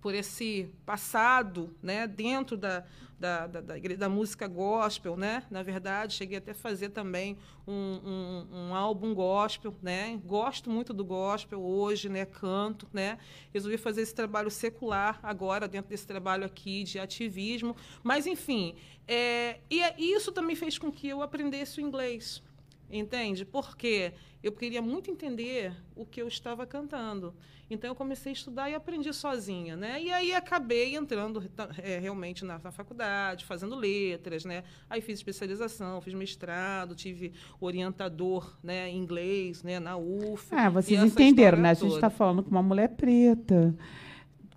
[0.00, 2.84] por esse passado, né, dentro da
[3.20, 5.42] da, da, da, da música gospel, né?
[5.50, 7.36] Na verdade, cheguei até a fazer também
[7.68, 10.18] um, um, um álbum gospel, né?
[10.24, 12.24] Gosto muito do gospel hoje, né?
[12.24, 13.18] Canto, né?
[13.52, 18.74] Resolvi fazer esse trabalho secular agora dentro desse trabalho aqui de ativismo, mas enfim,
[19.06, 22.42] é, e é- isso também fez com que eu aprendesse o inglês,
[22.90, 23.44] entende?
[23.44, 27.34] Porque eu queria muito entender o que eu estava cantando.
[27.70, 30.02] Então eu comecei a estudar e aprendi sozinha, né?
[30.02, 31.42] E aí acabei entrando
[31.78, 34.64] é, realmente na, na faculdade, fazendo letras, né?
[34.88, 40.52] Aí fiz especialização, fiz mestrado, tive orientador, né, em inglês, né, na UF.
[40.52, 41.70] E vocês entenderam, né?
[41.70, 43.72] A gente está falando com uma mulher preta,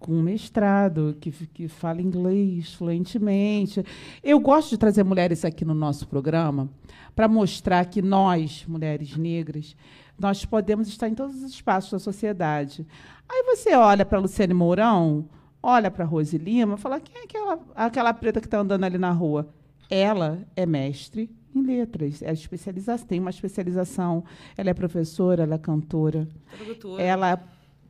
[0.04, 3.84] com mestrado, que, que fala inglês fluentemente.
[4.22, 6.70] Eu gosto de trazer mulheres aqui no nosso programa
[7.16, 9.78] para mostrar que nós, mulheres negras,
[10.20, 12.86] nós podemos estar em todos os espaços da sociedade.
[13.30, 15.30] Aí você olha para Luciane Mourão,
[15.62, 19.12] olha para Rose Lima, fala quem é aquela, aquela preta que está andando ali na
[19.12, 19.48] rua?
[19.90, 24.26] Ela é mestre em letras, é especialização, tem uma especialização,
[24.58, 27.40] ela é professora, ela é cantora, Tradutora, ela é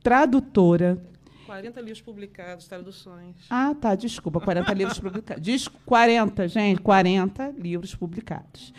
[0.00, 1.02] tradutora.
[1.44, 3.36] 40 livros publicados, traduções.
[3.50, 5.42] Ah, tá, desculpa, 40 livros publicados.
[5.42, 8.72] Diz 40, gente, 40 livros publicados.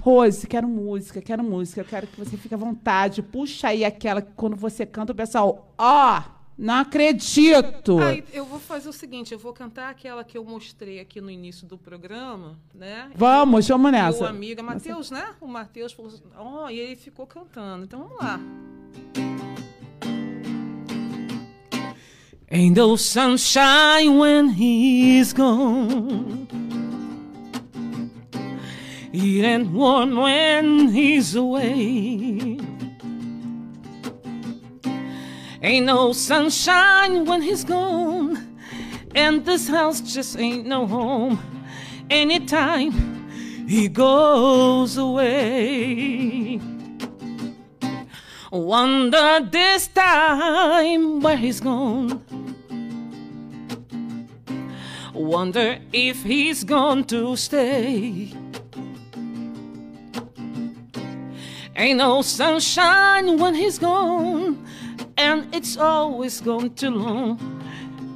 [0.00, 3.22] Rose, quero música, quero música, eu quero que você fique à vontade.
[3.22, 6.22] Puxa aí aquela que quando você canta, o pessoal, ó,
[6.56, 7.98] não acredito.
[7.98, 11.30] Aí, eu vou fazer o seguinte, eu vou cantar aquela que eu mostrei aqui no
[11.30, 13.10] início do programa, né?
[13.14, 14.22] Vamos, vamos nessa.
[14.22, 15.34] o amigo, Matheus, né?
[15.40, 17.84] O Matheus falou assim, ó, e ele ficou cantando.
[17.84, 18.40] Então vamos lá.
[22.50, 26.46] Ain't no sunshine when he's gone.
[29.12, 32.58] It ain't warm when he's away.
[35.62, 38.58] Ain't no sunshine when he's gone.
[39.14, 41.38] And this house just ain't no home.
[42.10, 42.92] Anytime
[43.66, 46.60] he goes away.
[48.50, 52.33] Wonder this time where he's gone.
[55.14, 58.32] Wonder if he's going to stay.
[61.76, 64.66] Ain't no sunshine when he's gone,
[65.16, 67.38] and it's always gone too long.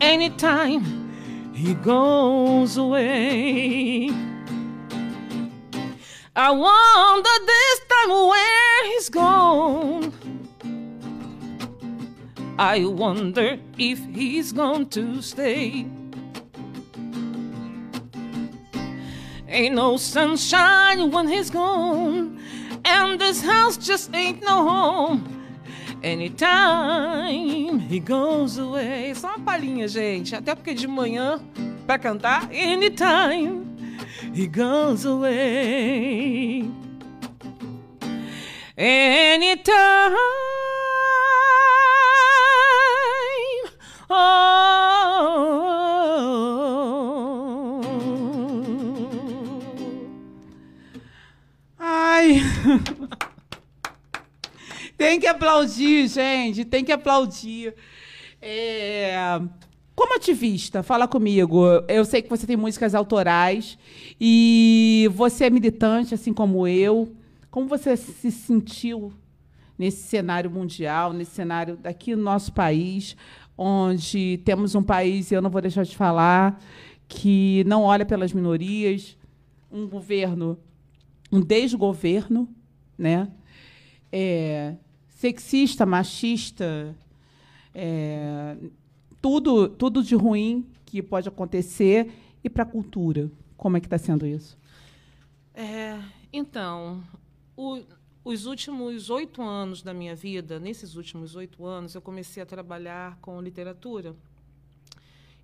[0.01, 1.09] Anytime
[1.55, 4.11] he goes away.
[6.35, 10.13] I wonder this time where he's gone.
[12.59, 15.87] I wonder if he's going to stay.
[19.59, 22.39] Ain't no sunshine when he's gone,
[22.85, 25.25] and this house just ain't no home.
[26.01, 29.13] Anytime he goes away.
[29.17, 30.37] Só uma palhinha, gente.
[30.37, 31.41] Até porque de manhã,
[31.89, 33.67] pra cantar, anytime
[34.33, 36.71] he goes away.
[38.77, 40.15] Anytime.
[44.09, 44.98] Oh.
[54.99, 57.75] Tem que aplaudir, gente, tem que aplaudir.
[58.43, 59.41] É,
[59.95, 61.65] Como ativista, fala comigo.
[61.89, 63.79] Eu sei que você tem músicas autorais
[64.21, 67.17] e você é militante, assim como eu.
[67.51, 69.13] Como você se sentiu
[69.79, 73.17] nesse cenário mundial, nesse cenário daqui no nosso país,
[73.57, 76.61] onde temos um país, e eu não vou deixar de falar,
[77.09, 79.17] que não olha pelas minorias,
[79.71, 80.59] um governo
[81.31, 82.49] um desgoverno,
[82.97, 83.29] né?
[84.11, 84.75] É,
[85.19, 86.95] sexista, machista,
[87.75, 88.57] é,
[89.21, 93.29] tudo, tudo de ruim que pode acontecer e para a cultura.
[93.57, 94.57] Como é que está sendo isso?
[95.53, 96.01] É,
[96.33, 97.03] então,
[97.57, 97.83] o-
[98.25, 103.19] os últimos oito anos da minha vida, nesses últimos oito anos, eu comecei a trabalhar
[103.21, 104.15] com literatura.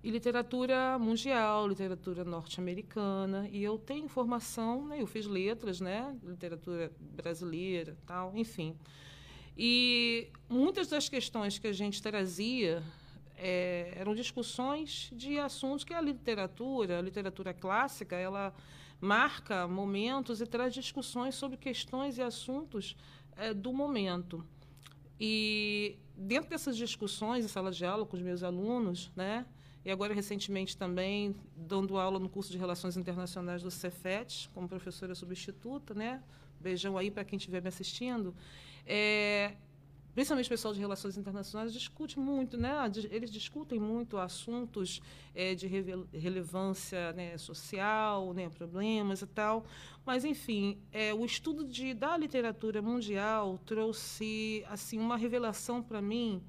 [0.01, 3.49] E literatura mundial, literatura norte-americana.
[3.51, 6.15] E eu tenho formação, né, eu fiz letras, né?
[6.23, 8.73] Literatura brasileira, tal, enfim.
[9.57, 12.83] E muitas das questões que a gente trazia
[13.37, 18.53] é, eram discussões de assuntos que a literatura, a literatura clássica, ela
[18.99, 22.95] marca momentos e traz discussões sobre questões e assuntos
[23.35, 24.45] é, do momento.
[25.19, 29.45] E dentro dessas discussões em sala de aula com os meus alunos, né,
[29.83, 35.13] e agora recentemente também dando aula no curso de Relações Internacionais do Cefet, como professora
[35.13, 36.23] substituta, né?
[36.59, 38.33] Beijão aí para quem estiver me assistindo.
[38.85, 39.53] É,
[40.15, 42.71] principalmente o pessoal de relações internacionais, discute muito, né?
[43.11, 45.01] Eles discutem muito assuntos
[45.35, 45.67] é, de
[46.13, 49.65] relevância né, social, né, problemas e tal.
[50.05, 56.41] Mas, enfim, é, o estudo de, da literatura mundial trouxe assim uma revelação para mim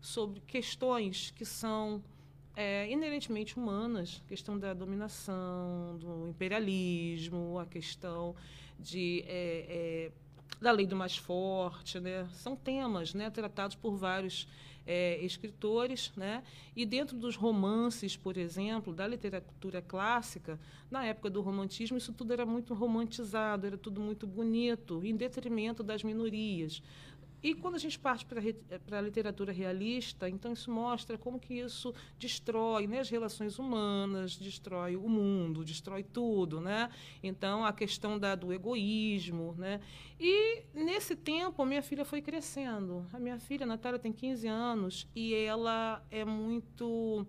[0.00, 2.02] sobre questões que são
[2.54, 8.36] é, inerentemente humanas, a questão da dominação, do imperialismo, a questão
[8.78, 10.23] de é, é
[10.64, 12.26] da lei do mais forte, né?
[12.32, 14.48] São temas, né, tratados por vários
[14.86, 16.42] é, escritores, né?
[16.74, 20.58] E dentro dos romances, por exemplo, da literatura clássica,
[20.90, 25.82] na época do romantismo, isso tudo era muito romantizado, era tudo muito bonito, em detrimento
[25.82, 26.82] das minorias.
[27.44, 28.40] E quando a gente parte para
[28.98, 34.96] a literatura realista, então isso mostra como que isso destrói né, as relações humanas, destrói
[34.96, 36.58] o mundo, destrói tudo.
[36.58, 36.88] Né?
[37.22, 39.54] Então, a questão da, do egoísmo.
[39.58, 39.78] Né?
[40.18, 43.04] E, nesse tempo, a minha filha foi crescendo.
[43.12, 47.26] A minha filha, Natália, tem 15 anos e ela é muito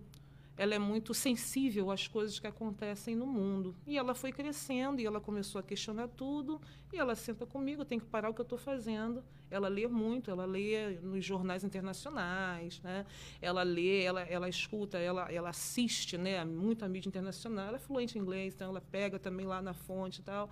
[0.56, 3.76] ela é muito sensível às coisas que acontecem no mundo.
[3.86, 6.60] E ela foi crescendo e ela começou a questionar tudo.
[6.92, 9.22] E ela senta comigo, tem que parar o que eu estou fazendo.
[9.50, 13.04] Ela lê muito, ela lê nos jornais internacionais, né?
[13.40, 16.42] ela lê, ela, ela escuta, ela, ela assiste né?
[16.44, 17.68] muita mídia internacional.
[17.68, 20.50] Ela é fluente em inglês, então ela pega também lá na fonte e tal.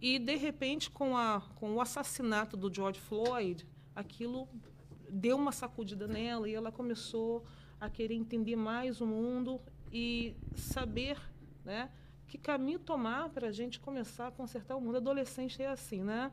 [0.00, 4.48] E, de repente, com, a, com o assassinato do George Floyd, aquilo
[5.08, 7.44] deu uma sacudida nela e ela começou
[7.82, 9.60] a querer entender mais o mundo
[9.92, 11.18] e saber
[11.64, 11.90] né,
[12.28, 14.98] que caminho tomar para a gente começar a consertar o mundo.
[14.98, 16.30] Adolescente é assim, né?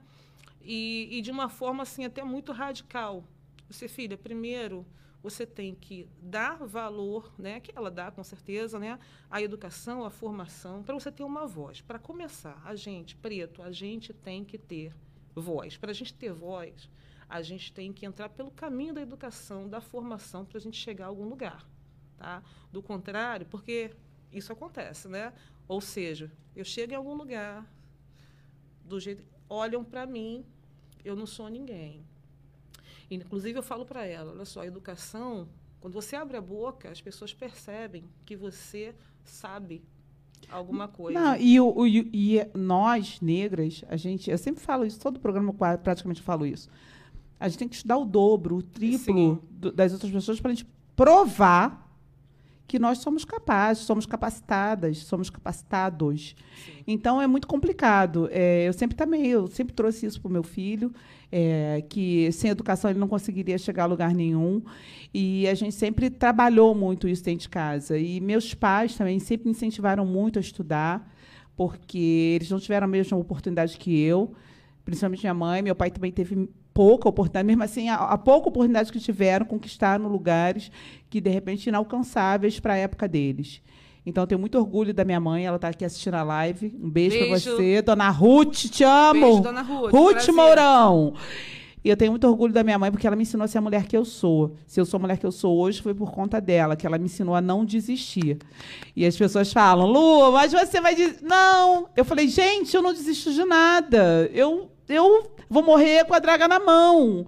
[0.62, 3.24] E, e de uma forma assim até muito radical.
[3.68, 4.86] Você, filha, primeiro
[5.24, 10.10] você tem que dar valor, né, que ela dá com certeza, né, à educação, à
[10.12, 11.82] formação, para você ter uma voz.
[11.82, 14.94] Para começar, a gente, preto, a gente tem que ter
[15.36, 15.78] voz.
[15.78, 16.90] Para a gente ter voz,
[17.30, 21.06] a gente tem que entrar pelo caminho da educação, da formação, para a gente chegar
[21.06, 21.64] a algum lugar.
[22.18, 22.42] Tá?
[22.72, 23.92] Do contrário, porque
[24.32, 25.32] isso acontece, né?
[25.68, 27.66] Ou seja, eu chego em algum lugar,
[28.84, 30.44] do jeito olham para mim,
[31.06, 32.04] eu não sou ninguém.
[33.10, 35.48] Inclusive, eu falo para ela: olha só, a educação,
[35.80, 39.84] quando você abre a boca, as pessoas percebem que você sabe
[40.50, 41.20] alguma coisa.
[41.20, 45.54] Não, e, o, o, e nós, negras, a gente, eu sempre falo isso, todo programa
[45.78, 46.70] praticamente falo isso
[47.40, 50.54] a gente tem que estudar o dobro, o triplo do, das outras pessoas para a
[50.54, 51.88] gente provar
[52.70, 56.36] que nós somos capazes, somos capacitadas, somos capacitados.
[56.64, 56.84] Sim.
[56.86, 58.30] Então é muito complicado.
[58.32, 60.94] É, eu sempre também, eu sempre trouxe isso para o meu filho,
[61.32, 64.62] é, que sem educação ele não conseguiria chegar a lugar nenhum.
[65.12, 67.98] E a gente sempre trabalhou muito isso dentro de casa.
[67.98, 71.12] E meus pais também sempre me incentivaram muito a estudar,
[71.56, 74.36] porque eles não tiveram a mesma oportunidade que eu
[74.90, 78.92] principalmente minha mãe, meu pai também teve pouca oportunidade, mesmo assim, a, a pouca oportunidade
[78.92, 80.72] que tiveram, conquistaram lugares
[81.10, 83.62] que, de repente, inalcançáveis para a época deles.
[84.06, 86.74] Então, eu tenho muito orgulho da minha mãe, ela está aqui assistindo a live.
[86.82, 87.30] Um beijo, beijo.
[87.30, 89.22] para você, dona Ruth, te amo.
[89.22, 89.92] Beijo, dona Ruth.
[89.92, 91.14] Ruth Mourão.
[91.84, 93.62] E eu tenho muito orgulho da minha mãe, porque ela me ensinou a ser a
[93.62, 94.56] mulher que eu sou.
[94.68, 96.98] Se eu sou a mulher que eu sou hoje, foi por conta dela, que ela
[96.98, 98.38] me ensinou a não desistir.
[98.96, 101.20] E as pessoas falam, Lu, mas você vai dizer.
[101.22, 101.88] Não!
[101.96, 104.30] Eu falei, gente, eu não desisto de nada.
[104.34, 107.26] Eu eu vou morrer com a draga na mão.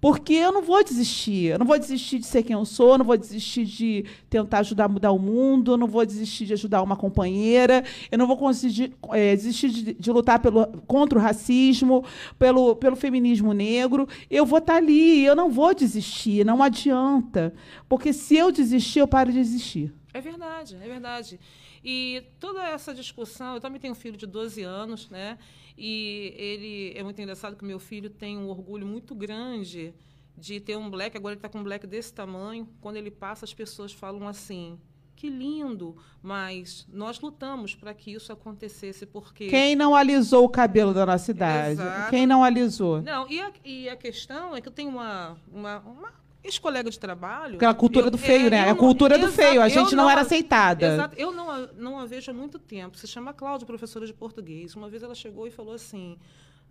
[0.00, 1.50] Porque eu não vou desistir.
[1.50, 4.86] Eu não vou desistir de ser quem eu sou, não vou desistir de tentar ajudar
[4.86, 8.94] a mudar o mundo, não vou desistir de ajudar uma companheira, eu não vou conseguir,
[9.10, 12.02] é, desistir de, de, lutar pelo, contra o racismo,
[12.38, 14.08] pelo, pelo feminismo negro.
[14.30, 17.52] Eu vou estar tá ali, eu não vou desistir, não adianta.
[17.86, 19.92] Porque se eu desistir, eu paro de existir.
[20.14, 21.38] É verdade, é verdade.
[21.84, 25.38] E toda essa discussão, eu também tenho um filho de 12 anos, né?
[25.76, 29.94] E ele é muito engraçado que meu filho tem um orgulho muito grande
[30.36, 31.16] de ter um black.
[31.16, 32.68] Agora ele está com um black desse tamanho.
[32.80, 34.78] Quando ele passa, as pessoas falam assim:
[35.20, 39.48] que lindo, mas nós lutamos para que isso acontecesse, porque...
[39.48, 41.72] Quem não alisou o cabelo da nossa cidade?
[41.72, 42.08] Exato.
[42.08, 43.02] Quem não alisou?
[43.02, 46.98] Não, e a, e a questão é que eu tenho uma, uma, uma ex-colega de
[46.98, 47.56] trabalho.
[47.56, 48.70] Aquela cultura eu, do feio, é, né?
[48.70, 49.60] A cultura do feio.
[49.60, 50.94] A gente não, não, era aceitada.
[50.94, 51.14] Exato.
[51.18, 52.96] Eu não a, não a vejo há muito tempo.
[52.96, 54.74] Se chama Cláudia, professora de português.
[54.74, 56.16] Uma vez ela chegou e falou assim: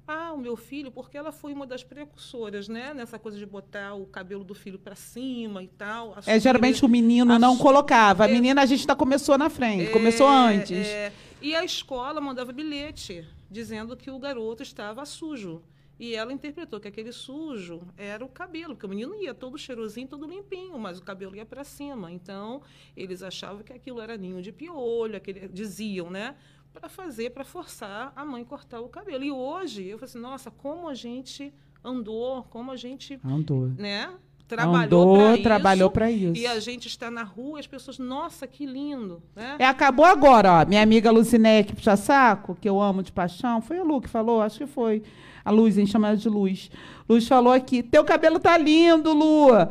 [0.07, 2.93] Ah, o meu filho, porque ela foi uma das precursoras, né?
[2.93, 6.15] Nessa coisa de botar o cabelo do filho para cima e tal.
[6.25, 8.25] É, geralmente o menino não colocava.
[8.25, 10.87] A é, menina a gente tá, começou na frente, é, começou antes.
[10.87, 11.11] É,
[11.41, 15.61] e a escola mandava bilhete dizendo que o garoto estava sujo.
[15.99, 20.07] E ela interpretou que aquele sujo era o cabelo, que o menino ia todo cheirosinho,
[20.07, 22.09] todo limpinho, mas o cabelo ia para cima.
[22.09, 22.61] Então,
[22.95, 26.37] eles achavam que aquilo era ninho de piolho, aquele, diziam, né?
[26.71, 29.25] Para fazer, para forçar a mãe cortar o cabelo.
[29.25, 33.19] E hoje, eu falei assim, nossa, como a gente andou, como a gente.
[33.21, 33.67] Andou.
[33.67, 34.17] Né?
[34.49, 35.43] Trabalhou para isso.
[35.43, 36.41] trabalhou para isso.
[36.41, 39.55] E a gente está na rua, as pessoas, nossa, que lindo, né?
[39.59, 40.65] É, acabou agora, ó.
[40.65, 44.41] Minha amiga Lucineque Puxa Saco, que eu amo de paixão, foi a Lu que falou,
[44.41, 45.03] acho que foi.
[45.45, 46.69] A Luz, a gente chama ela de Luz.
[47.07, 49.69] Luz falou aqui: teu cabelo tá lindo, Lua.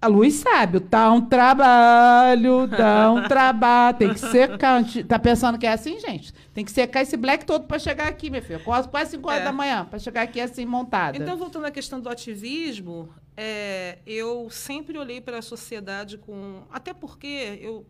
[0.00, 4.84] A Luz sabe, tá um trabalho, dá um trabalho, tem que secar.
[5.06, 6.32] Tá pensando que é assim, gente?
[6.54, 8.60] Tem que secar esse black todo para chegar aqui, minha filha.
[8.60, 9.44] Quase, quase 5 horas é.
[9.44, 11.16] da manhã, para chegar aqui assim, montada.
[11.16, 13.08] Então, voltando à questão do ativismo,
[13.40, 16.64] é, eu sempre olhei para a sociedade com.
[16.70, 17.86] Até porque eu,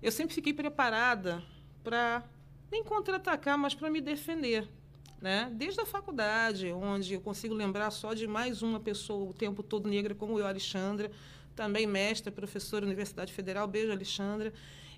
[0.00, 1.42] eu sempre fiquei preparada
[1.82, 2.22] para
[2.70, 4.68] nem contra-atacar, mas para me defender
[5.20, 5.50] né?
[5.52, 9.88] Desde a faculdade, onde eu consigo lembrar só de mais uma pessoa o tempo todo
[9.88, 11.10] negra, como eu, Alexandra,
[11.56, 14.52] também mestra, professora da Universidade Federal, beijo, Alexandra.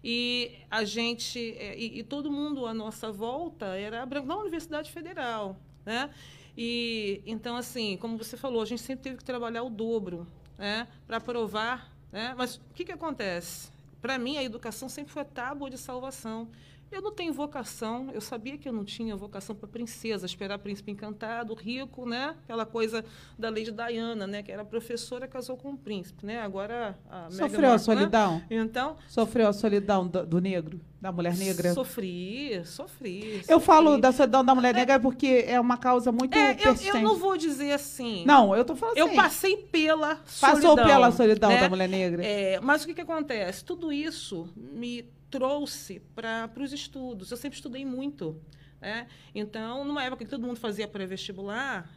[0.04, 4.90] E a gente, é, e, e todo mundo à nossa volta era branco, na Universidade
[4.90, 6.10] Federal, né?
[6.56, 10.26] E então, assim, como você falou, a gente sempre teve que trabalhar o dobro,
[10.58, 10.88] né?
[11.06, 12.34] Para provar, né?
[12.36, 13.70] Mas o que que acontece?
[14.00, 16.48] Para mim, a educação sempre foi a tábua de salvação.
[16.90, 20.90] Eu não tenho vocação, eu sabia que eu não tinha vocação para princesa, esperar príncipe
[20.90, 22.34] encantado, rico, né?
[22.42, 23.04] Aquela coisa
[23.38, 24.42] da lei de Diana, né?
[24.42, 26.40] Que era professora, casou com um príncipe, né?
[26.40, 28.38] Agora a Sofreu a solidão?
[28.38, 28.56] Né?
[28.56, 28.96] Então...
[29.06, 31.72] Sofreu a solidão do, do, negro, da mulher negra?
[31.74, 33.34] Sofri, sofri.
[33.48, 33.60] Eu sofri.
[33.60, 37.16] falo da solidão da mulher negra porque é uma causa muito é, eu, eu, não
[37.16, 38.24] vou dizer assim.
[38.26, 39.08] Não, eu tô falando assim.
[39.08, 40.74] Eu passei pela solidão.
[40.74, 41.60] Passou pela solidão né?
[41.60, 42.24] da mulher negra.
[42.24, 43.64] É, mas o que, que acontece?
[43.64, 47.30] Tudo isso me trouxe para os estudos.
[47.30, 48.40] Eu sempre estudei muito.
[48.80, 49.06] Né?
[49.34, 51.88] Então, numa época que todo mundo fazia pré-vestibular,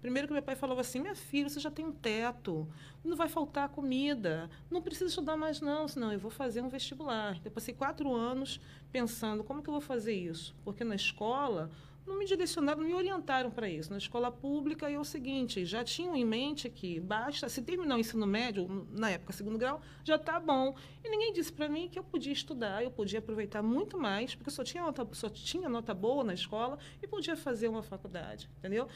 [0.00, 2.68] primeiro que meu pai falava assim: minha filha, você já tem um teto,
[3.04, 7.38] não vai faltar comida, não precisa estudar mais, não, senão eu vou fazer um vestibular.
[7.44, 8.60] Eu passei quatro anos
[8.92, 10.54] pensando: como que eu vou fazer isso?
[10.64, 11.70] Porque na escola
[12.08, 13.90] não me direcionaram, não me orientaram para isso.
[13.90, 17.98] Na escola pública é o seguinte, já tinham em mente que basta, se terminar o
[17.98, 20.74] ensino médio, na época segundo grau, já está bom.
[21.04, 24.48] E ninguém disse para mim que eu podia estudar, eu podia aproveitar muito mais, porque
[24.48, 28.50] eu só tinha nota, só tinha nota boa na escola e podia fazer uma faculdade,
[28.58, 28.88] entendeu?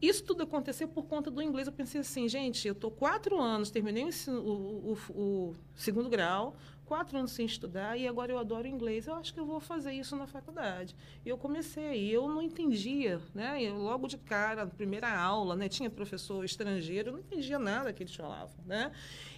[0.00, 1.66] Isso tudo aconteceu por conta do inglês.
[1.66, 6.08] Eu pensei assim, gente, eu estou quatro anos, terminei o, ensino, o, o, o segundo
[6.08, 6.56] grau,
[6.90, 9.06] quatro anos sem estudar e agora eu adoro inglês.
[9.06, 10.96] Eu acho que eu vou fazer isso na faculdade.
[11.24, 13.62] E eu comecei, eu não entendia, né?
[13.62, 15.68] Eu, logo de cara, na primeira aula, né?
[15.68, 18.90] Tinha professor estrangeiro, eu não entendia nada que eles falavam, né?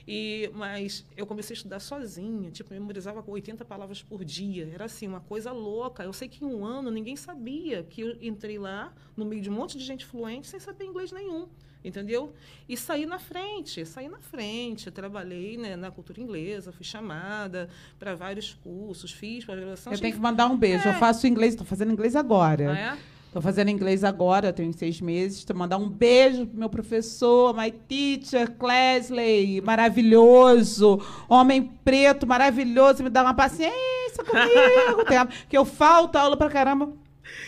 [0.08, 4.70] E, mas eu comecei a estudar sozinha, tipo, memorizava 80 palavras por dia.
[4.72, 6.02] Era assim, uma coisa louca.
[6.04, 9.50] Eu sei que em um ano ninguém sabia que eu entrei lá, no meio de
[9.50, 11.46] um monte de gente fluente, sem saber inglês nenhum
[11.84, 12.32] entendeu?
[12.68, 14.86] E saí na frente, saí na frente.
[14.86, 17.68] Eu trabalhei né, na cultura inglesa, fui chamada
[17.98, 19.92] para vários cursos, fiz pós-graduação.
[19.92, 20.88] Eu tenho que mandar um beijo.
[20.88, 20.90] É.
[20.90, 22.72] Eu faço inglês, estou fazendo inglês agora.
[22.72, 22.98] Ah, é?
[23.32, 25.38] Estou fazendo inglês agora, tenho seis meses.
[25.38, 31.00] Estou mandar um beijo pro meu professor, my teacher, Clesley, maravilhoso.
[31.30, 33.02] Homem preto, maravilhoso.
[33.02, 35.06] Me dá uma paciência comigo.
[35.48, 36.92] que eu falto aula pra caramba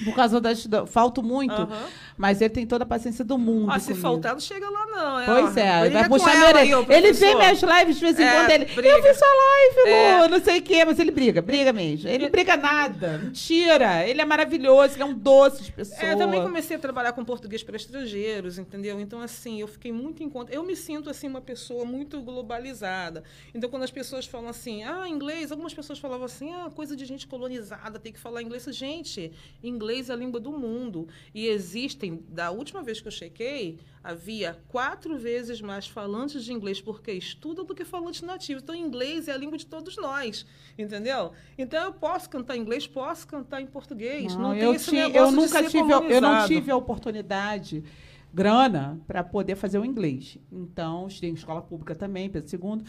[0.04, 0.86] por causa da.
[0.86, 1.60] Falto muito.
[1.60, 1.86] Uhum.
[2.16, 3.70] Mas ele tem toda a paciência do mundo.
[3.70, 5.20] Ah, se faltar, não chega lá, não.
[5.20, 8.32] É, pois é, vai puxar meu aí, Ele vê minhas lives de vez em é,
[8.32, 8.50] quando.
[8.50, 8.88] Ele, briga.
[8.88, 10.22] eu vi sua live, é.
[10.22, 12.08] Lu, não sei o quê, mas ele briga, briga mesmo.
[12.08, 13.18] Ele não briga nada.
[13.18, 14.06] Mentira.
[14.06, 16.00] Ele é maravilhoso, ele é um doce de pessoa.
[16.02, 19.00] É, eu também comecei a trabalhar com português para estrangeiros, entendeu?
[19.00, 20.52] Então, assim, eu fiquei muito em conta.
[20.52, 23.24] Eu me sinto, assim, uma pessoa muito globalizada.
[23.52, 27.04] Então, quando as pessoas falam assim, ah, inglês, algumas pessoas falavam assim, ah, coisa de
[27.04, 28.64] gente colonizada, tem que falar inglês.
[28.70, 31.08] Gente, inglês é a língua do mundo.
[31.34, 36.80] E existem da última vez que eu chequei, havia quatro vezes mais falantes de inglês
[36.80, 38.62] porque estudam do que falantes nativos.
[38.62, 40.46] Então, inglês é a língua de todos nós,
[40.78, 41.32] entendeu?
[41.56, 44.34] Então, eu posso cantar inglês, posso cantar em português.
[44.34, 47.84] Não, não eu, tinha, eu nunca tive, eu não tive a oportunidade
[48.32, 50.36] grana para poder fazer o inglês.
[50.50, 52.84] Então, estudei em escola pública também, Pedro segundo.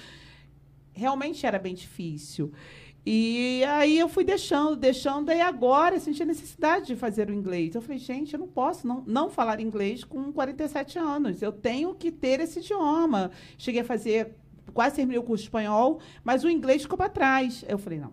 [0.91, 2.51] Realmente era bem difícil.
[3.05, 7.75] E aí eu fui deixando, deixando, e agora senti a necessidade de fazer o inglês.
[7.75, 11.41] Eu falei, gente, eu não posso não, não falar inglês com 47 anos.
[11.41, 13.29] Eu tenho que ter esse idioma.
[13.59, 14.35] Cheguei a fazer,
[14.73, 17.63] quase terminei o curso de espanhol, mas o inglês ficou para trás.
[17.67, 18.11] Eu falei, não,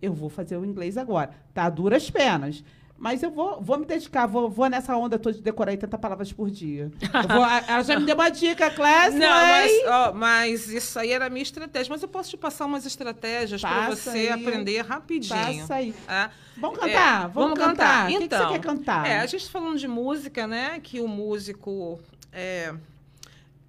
[0.00, 1.30] eu vou fazer o inglês agora.
[1.52, 2.62] Tá duras penas.
[3.02, 6.32] Mas eu vou, vou me dedicar, vou, vou nessa onda toda de decorar 80 palavras
[6.32, 6.88] por dia.
[7.28, 9.18] Vou- ela já me deu uma dica, Clécia.
[9.18, 11.90] Não, mas, ó, mas isso aí era a minha estratégia.
[11.90, 14.28] Mas eu posso te passar umas estratégias para você aí.
[14.30, 15.36] aprender rapidinho.
[15.36, 15.92] Passa aí.
[16.06, 16.30] tá?
[16.56, 17.28] Vamos cantar?
[17.30, 18.04] Vamos cantar.
[18.04, 19.04] O que que Então, você quer cantar?
[19.04, 20.78] É, a gente falando de música, né?
[20.80, 21.98] Que o músico
[22.32, 22.72] é,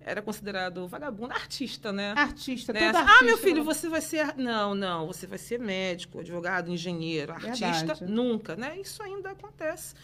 [0.06, 2.14] era considerado vagabundo, artista, né?
[2.18, 2.80] Artista, Né?
[2.88, 3.26] todo Ah, artista.
[3.26, 4.36] meu filho, você vai ser.
[4.38, 8.06] Não, não, você vai ser médico, advogado, engenheiro, artista, Verdade.
[8.06, 8.78] nunca, né?
[8.80, 9.96] Isso ainda acontece.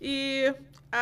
[0.00, 0.52] E
[0.90, 0.98] a,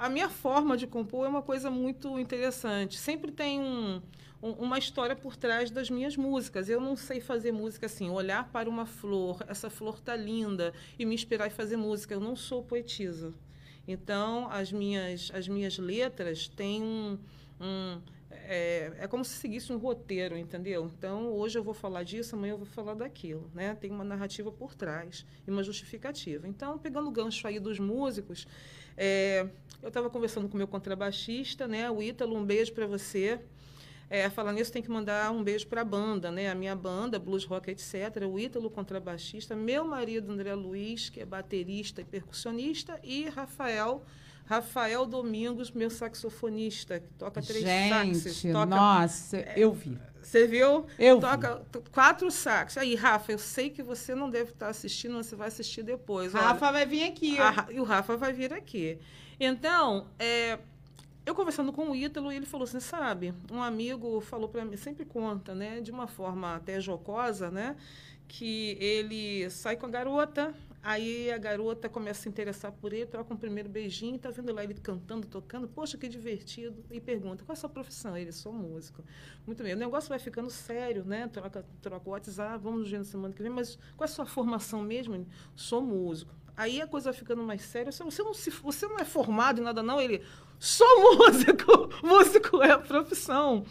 [0.00, 2.98] a, a minha forma de compor é uma coisa muito interessante.
[2.98, 4.02] Sempre tem um,
[4.42, 6.68] um- uma história por trás das minhas músicas.
[6.68, 11.06] Eu não sei fazer música assim, olhar para uma flor, essa flor tá linda, e
[11.06, 12.12] me inspirar e fazer música.
[12.14, 13.32] Eu não sou poetisa.
[13.86, 17.18] Então, as minhas, as minhas letras têm um.
[17.60, 18.00] Um-
[18.30, 20.90] é, é como se seguisse um roteiro, entendeu?
[20.96, 23.74] Então, hoje eu vou falar disso, amanhã eu vou falar daquilo, né?
[23.74, 26.46] Tem uma narrativa por trás e uma justificativa.
[26.46, 28.46] Então, pegando o gancho aí dos músicos,
[28.96, 29.46] é,
[29.82, 31.90] eu estava conversando com meu contrabaixista, né?
[31.90, 33.40] O Ítalo, um beijo para você.
[34.10, 36.50] É, falando nisso, tem que mandar um beijo para a banda, né?
[36.50, 38.26] A minha banda, Blues Rock, etc.
[38.30, 39.56] O Ítalo, contrabaixista.
[39.56, 43.00] Meu marido, André Luiz, que é baterista e percussionista.
[43.02, 44.04] E Rafael,
[44.44, 47.64] Rafael Domingos, meu saxofonista, que toca três.
[47.64, 49.98] Gente, Toca, nossa, eu vi.
[50.22, 50.86] Você viu?
[50.98, 51.20] Eu vi.
[51.20, 52.78] Toca t- quatro saxos.
[52.78, 56.34] Aí, Rafa, eu sei que você não deve estar assistindo, você vai assistir depois.
[56.34, 57.38] Olha, Rafa vai vir aqui.
[57.38, 58.98] a e o Rafa vai vir aqui.
[59.40, 60.58] Então, é,
[61.26, 65.04] eu conversando com o Ítalo, ele falou assim, sabe, um amigo falou para mim, sempre
[65.04, 67.76] conta, né, de uma forma até jocosa, né,
[68.28, 70.54] que ele sai com a garota,
[70.84, 74.52] aí a garota começa a se interessar por ele, troca um primeiro beijinho, tá vendo
[74.52, 78.14] lá ele cantando, tocando, poxa, que divertido, e pergunta, qual é a sua profissão?
[78.14, 79.02] Ele, sou músico.
[79.46, 82.98] Muito bem, o negócio vai ficando sério, né, troca, troca o WhatsApp, vamos no dia
[82.98, 85.26] na semana que vem, mas qual é a sua formação mesmo?
[85.56, 86.34] Sou músico.
[86.56, 87.90] Aí a coisa vai ficando mais séria.
[87.90, 90.00] Você, não, se, você não é formado em nada, não?
[90.00, 90.22] Ele,
[90.58, 90.86] sou
[91.18, 91.88] músico.
[92.00, 93.64] Músico é a profissão.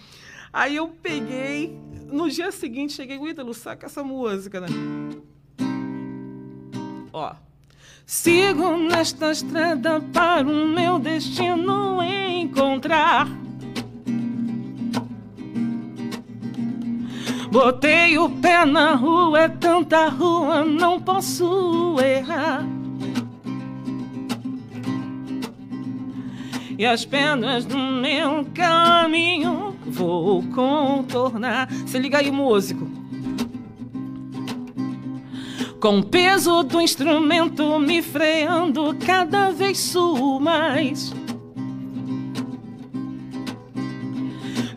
[0.51, 1.69] Aí eu peguei,
[2.07, 4.67] no dia seguinte, cheguei, Ítalo, saca essa música, né?
[7.13, 7.31] Ó.
[8.07, 13.27] Sigo nesta estrada para o meu destino encontrar.
[17.51, 22.65] Botei o pé na rua, é tanta rua, não posso errar.
[26.75, 31.69] E as pedras do meu caminho vou contornar.
[31.85, 32.89] Se liga aí, músico.
[35.83, 41.13] Com o peso do instrumento me freando, cada vez suo mais.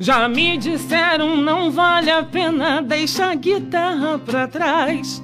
[0.01, 5.23] Já me disseram não vale a pena deixar a guitarra pra trás.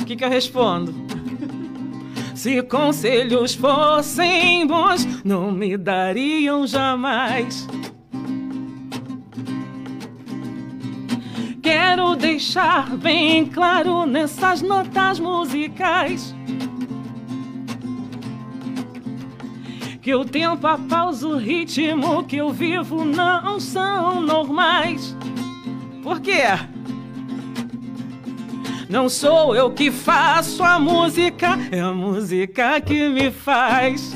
[0.00, 0.94] O que, que eu respondo?
[2.34, 7.68] Se conselhos fossem bons, não me dariam jamais.
[11.66, 16.32] Quero deixar bem claro nessas notas musicais
[20.00, 25.16] que o tempo, a pausa, o ritmo que eu vivo não são normais.
[26.04, 26.44] Por quê?
[28.88, 34.14] Não sou eu que faço a música, é a música que me faz.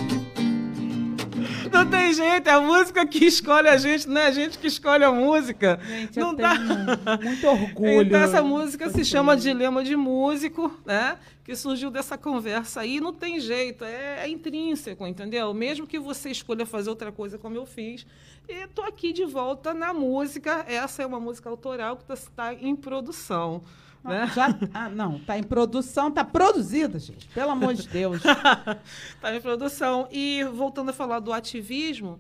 [1.73, 4.67] Não tem jeito, é a música que escolhe a gente, não é a gente que
[4.67, 5.79] escolhe a música.
[5.87, 6.51] Gente, não eu dá.
[6.57, 8.03] tenho muito orgulho.
[8.03, 11.19] Então, essa música se chama Dilema de Músico, né?
[11.45, 13.01] Que surgiu dessa conversa aí.
[13.01, 15.55] Não tem jeito, é, é intrínseco, entendeu?
[15.55, 18.07] Mesmo que você escolha fazer outra coisa como eu fiz.
[18.49, 20.65] E tô aqui de volta na música.
[20.69, 23.63] Essa é uma música autoral que está em produção.
[24.03, 24.31] Né?
[24.35, 27.27] Já, ah, não, tá em produção, tá produzida, gente.
[27.29, 28.23] Pelo amor de Deus.
[28.25, 30.09] Está em produção.
[30.11, 32.19] E voltando a falar do ativismo,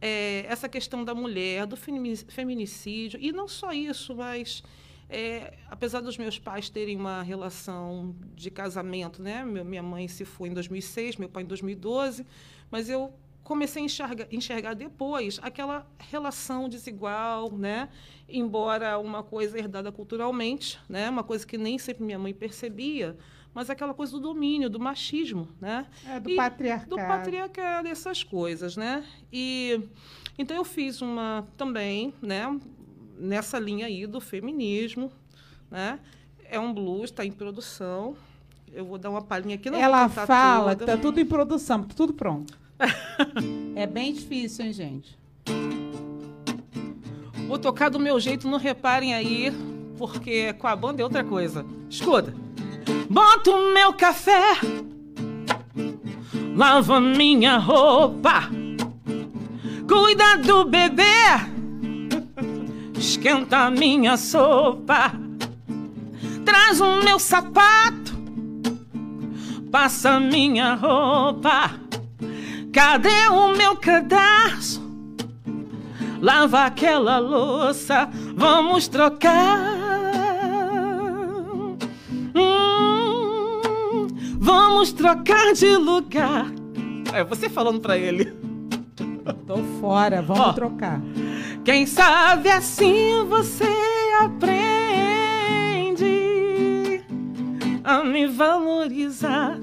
[0.00, 4.62] é, essa questão da mulher, do femi- feminicídio, e não só isso, mas
[5.10, 9.44] é, apesar dos meus pais terem uma relação de casamento, né?
[9.44, 12.24] Meu- minha mãe se foi em 2006, meu pai em 2012,
[12.70, 13.12] mas eu
[13.50, 17.88] comecei a enxergar, enxergar depois aquela relação desigual, né?
[18.28, 21.10] Embora uma coisa herdada culturalmente, né?
[21.10, 23.16] Uma coisa que nem sempre minha mãe percebia,
[23.52, 25.84] mas aquela coisa do domínio, do machismo, né?
[26.06, 26.90] É, do E patriarcado.
[26.90, 29.04] Do patriarcado, essas coisas, né?
[29.32, 29.82] E
[30.38, 32.56] então eu fiz uma também, né?
[33.18, 35.10] Nessa linha aí do feminismo,
[35.68, 35.98] né?
[36.44, 38.16] É um blues, está em produção.
[38.72, 39.68] Eu vou dar uma palhinha aqui.
[39.68, 40.96] Não Ela fala que toda.
[40.96, 42.60] tá tudo em produção, tá tudo pronto.
[43.76, 45.18] É bem difícil, hein, gente?
[47.46, 49.52] Vou tocar do meu jeito, não reparem aí,
[49.98, 51.64] porque com a banda é outra coisa.
[51.88, 52.34] Escuta.
[53.08, 54.58] Boto meu café
[56.60, 58.50] lava minha roupa,
[59.88, 61.02] cuida do bebê,
[62.98, 65.12] esquenta minha sopa,
[66.44, 68.12] traz o meu sapato,
[69.70, 71.89] passa minha roupa.
[72.72, 74.88] Cadê o meu cadastro?
[76.20, 79.58] Lava aquela louça, vamos trocar.
[82.34, 84.06] Hum,
[84.38, 86.46] vamos trocar de lugar.
[87.12, 88.32] É você falando pra ele.
[89.46, 90.52] Tô fora, vamos Ó.
[90.52, 91.00] trocar.
[91.64, 93.64] Quem sabe assim você
[94.20, 96.04] aprende
[97.82, 99.58] a me valorizar.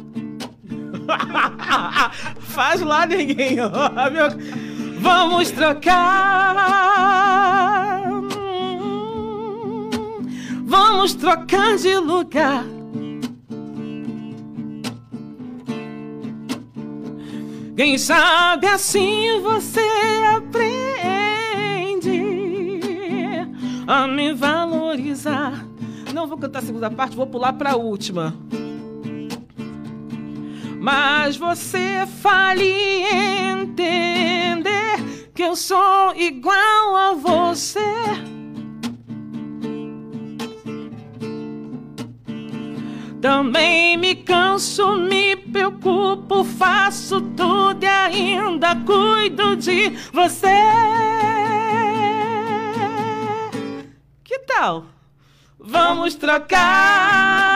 [2.40, 3.70] Faz lá, neguinho.
[4.12, 4.68] Meu-
[5.00, 6.56] Vamos trocar.
[10.66, 12.64] Vamos trocar de lugar.
[17.76, 19.88] Quem sabe assim você
[20.36, 22.22] aprende
[23.86, 25.64] a me valorizar.
[26.14, 28.34] Não vou cantar a segunda parte, vou pular para a última.
[30.90, 32.64] Mas você fale
[33.44, 34.96] entender
[35.36, 37.82] que eu sou igual a você.
[43.20, 50.56] Também me canso, me preocupo, faço tudo e ainda cuido de você.
[54.24, 54.86] Que tal?
[55.60, 57.47] Vamos trocar.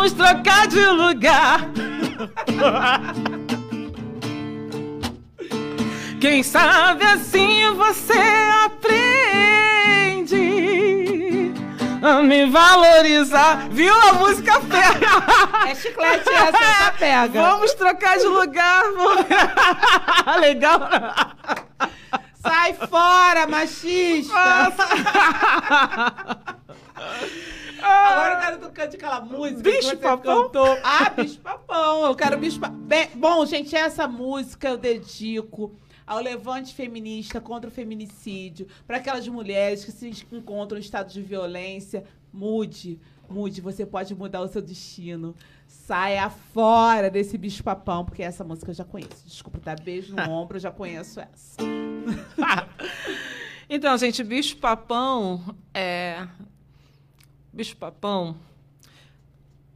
[0.00, 1.60] Vamos trocar de lugar.
[6.18, 8.18] Quem sabe assim você
[8.64, 9.52] aprende
[12.00, 13.68] a me valorizar.
[13.70, 13.94] Viu?
[13.94, 15.68] A música pega.
[15.68, 17.42] É chiclete essa, essa pega.
[17.42, 18.84] Vamos trocar de lugar.
[20.40, 20.80] Legal.
[22.42, 24.72] Sai fora, machista!
[27.82, 30.44] Agora eu quero que tu cante aquela música Bicho papão?
[30.44, 30.78] cantou.
[30.82, 32.06] Ah, bicho papão.
[32.06, 32.78] Eu quero bicho papão.
[33.14, 35.74] Bom, gente, essa música eu dedico
[36.06, 41.22] ao levante feminista contra o feminicídio, para aquelas mulheres que se encontram em estado de
[41.22, 42.02] violência.
[42.32, 45.36] Mude, mude, você pode mudar o seu destino.
[45.68, 49.24] Saia fora desse bicho papão, porque essa música eu já conheço.
[49.24, 51.56] Desculpa, dar beijo no ombro, eu já conheço essa.
[53.72, 56.26] Então, gente, bicho papão é.
[57.52, 58.36] Bicho papão.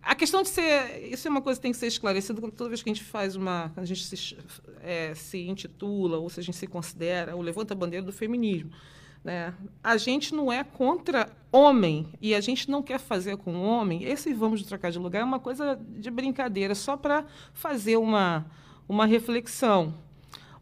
[0.03, 1.09] A questão de ser.
[1.11, 3.37] Isso é uma coisa que tem que ser esclarecida toda vez que a gente faz
[3.37, 3.73] uma.
[3.77, 4.37] A gente se,
[4.83, 8.71] é, se intitula, ou se a gente se considera, ou levanta a bandeira do feminismo.
[9.25, 9.55] Né?
[9.83, 14.05] A gente não é contra homem e a gente não quer fazer com homem.
[14.05, 18.45] Esse vamos trocar de lugar é uma coisa de brincadeira, só para fazer uma,
[18.87, 19.95] uma reflexão.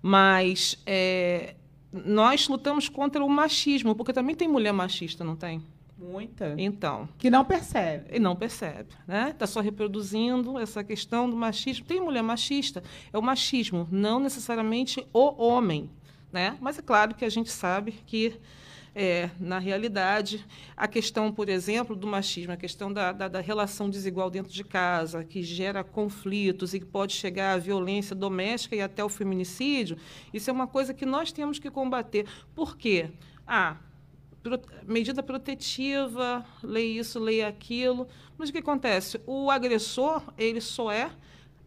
[0.00, 1.56] Mas é,
[1.92, 5.60] nós lutamos contra o machismo, porque também tem mulher machista, não tem?
[6.02, 6.54] Muita.
[6.58, 8.16] Então, Que não percebe.
[8.16, 9.30] e não percebe, né?
[9.30, 11.86] Está só reproduzindo essa questão do machismo.
[11.86, 12.82] Tem mulher machista,
[13.12, 15.88] é o machismo, não necessariamente o homem,
[16.32, 16.56] né?
[16.60, 18.40] Mas é claro que a gente sabe que
[18.94, 20.44] é, na realidade,
[20.76, 24.62] a questão, por exemplo, do machismo, a questão da, da, da relação desigual dentro de
[24.62, 29.96] casa, que gera conflitos e que pode chegar à violência doméstica e até o feminicídio,
[30.32, 32.26] isso é uma coisa que nós temos que combater.
[32.54, 33.08] Por quê?
[33.46, 33.76] Ah,
[34.42, 38.06] pro- medida protetiva, lei isso, lei aquilo.
[38.36, 39.20] Mas o que acontece?
[39.26, 41.10] O agressor, ele só é,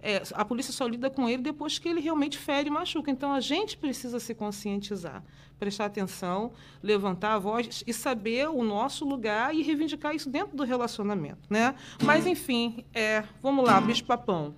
[0.02, 3.10] é, a polícia só lida com ele depois que ele realmente fere e machuca.
[3.10, 5.24] Então a gente precisa se conscientizar,
[5.58, 6.52] prestar atenção,
[6.84, 11.76] levantar a voz e saber o nosso lugar e reivindicar isso dentro do relacionamento, né?
[12.04, 14.54] Mas enfim, é, vamos lá, bicho papão.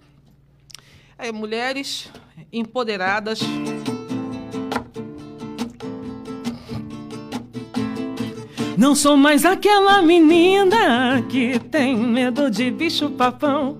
[1.19, 2.11] É, mulheres
[2.51, 3.39] empoderadas.
[8.77, 13.79] Não sou mais aquela menina que tem medo de bicho papão.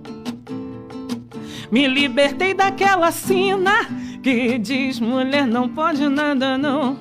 [1.71, 3.85] Me libertei daquela sina
[4.23, 6.97] que diz mulher não pode nada não.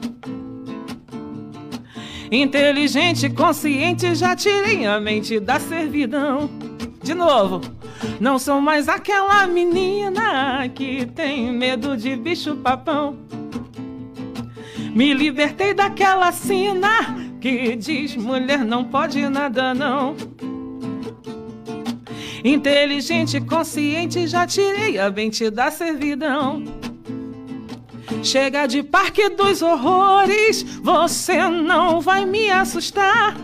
[2.31, 6.51] Inteligente, consciente, já tirei a mente da servidão.
[7.03, 7.63] De novo,
[8.21, 13.17] não sou mais aquela menina que tem medo de bicho papão.
[14.93, 20.17] Me libertei daquela sina que diz mulher não pode nada não.
[22.45, 26.65] Inteligente, consciente, já tirei a mente da servidão.
[28.21, 33.37] Chega de parque dos horrores, você não vai me assustar.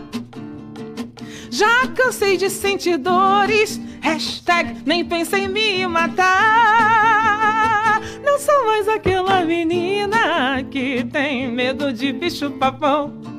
[1.49, 7.21] Já cansei de sentir dores, Hashtag nem pensei em me matar.
[8.21, 13.32] Não sou mais aquela menina que tem medo de bicho papão.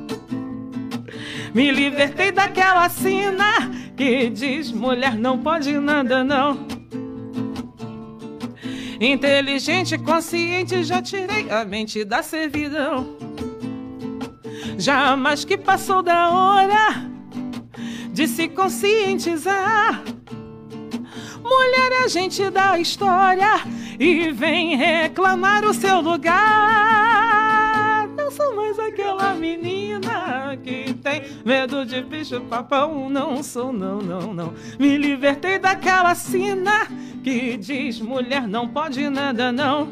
[1.55, 6.67] Me libertei daquela sina que diz mulher não pode nada não.
[8.99, 13.15] Inteligente, consciente, já tirei a mente da servidão.
[14.77, 17.09] Jamais que passou da hora
[18.11, 20.03] de se conscientizar.
[21.41, 23.61] Mulher é gente da história
[23.97, 27.44] e vem reclamar o seu lugar.
[28.15, 33.09] Não sou mais aquela menina que tem medo de bicho papão.
[33.09, 34.53] Não sou, não, não, não.
[34.79, 36.87] Me libertei daquela sina
[37.23, 39.89] que diz mulher não pode nada, não.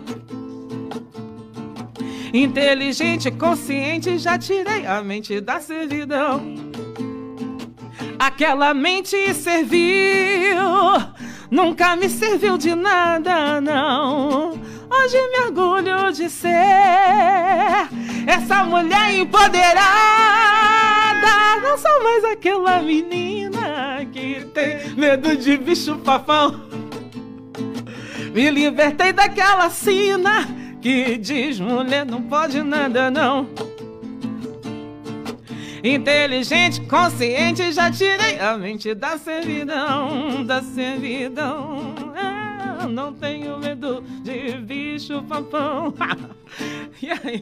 [2.33, 6.41] Inteligente, consciente, já tirei a mente da servidão.
[8.17, 10.63] Aquela mente serviu,
[11.51, 14.59] nunca me serviu de nada, não.
[14.95, 16.49] Hoje me orgulho de ser
[18.27, 19.81] essa mulher empoderada.
[21.61, 26.61] Não sou mais aquela menina que tem medo de bicho papão.
[28.33, 30.47] Me libertei daquela sina
[30.79, 33.49] que diz mulher não pode nada não.
[35.83, 41.95] Inteligente, consciente, já tirei a mente da servidão, da servidão.
[42.83, 45.93] Eu não tenho medo de bicho papão.
[47.01, 47.41] E aí?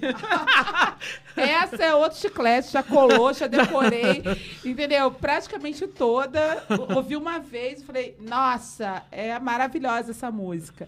[1.35, 4.23] Essa é outro chiclete, já colou, já decorei,
[4.63, 5.11] entendeu?
[5.11, 6.63] Praticamente toda.
[6.95, 10.87] Ouvi uma vez e falei, nossa, é maravilhosa essa música.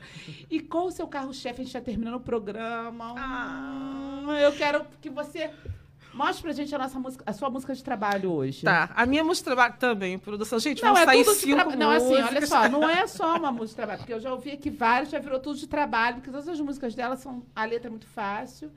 [0.49, 3.13] E com o seu carro-chefe, a gente já terminando o programa.
[3.17, 4.39] Ah.
[4.41, 5.51] Eu quero que você
[6.13, 8.63] Mostre pra gente a nossa música, a sua música de trabalho hoje.
[8.63, 10.59] Tá, a minha música de trabalho também, produção.
[10.59, 11.75] Gente, não, é sair tudo cinco tra...
[11.75, 14.51] Não, assim, olha só, não é só uma música de trabalho, porque eu já ouvi
[14.51, 17.43] aqui vários, já virou tudo de trabalho, porque todas as músicas dela são.
[17.55, 18.71] A letra é muito fácil.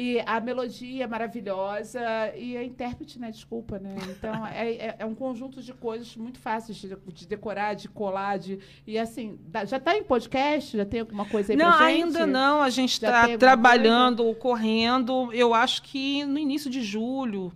[0.00, 2.00] E a melodia é maravilhosa
[2.36, 3.32] e a intérprete, né?
[3.32, 3.96] Desculpa, né?
[4.08, 8.38] Então, é, é, é um conjunto de coisas muito fáceis de, de, decorar, de colar,
[8.38, 8.60] de...
[8.86, 10.76] E, assim, já está em podcast?
[10.76, 12.04] Já tem alguma coisa aí não, pra gente?
[12.04, 12.62] Ainda não.
[12.62, 14.38] A gente está trabalhando, coisa?
[14.38, 15.32] correndo.
[15.32, 17.52] Eu acho que no início de julho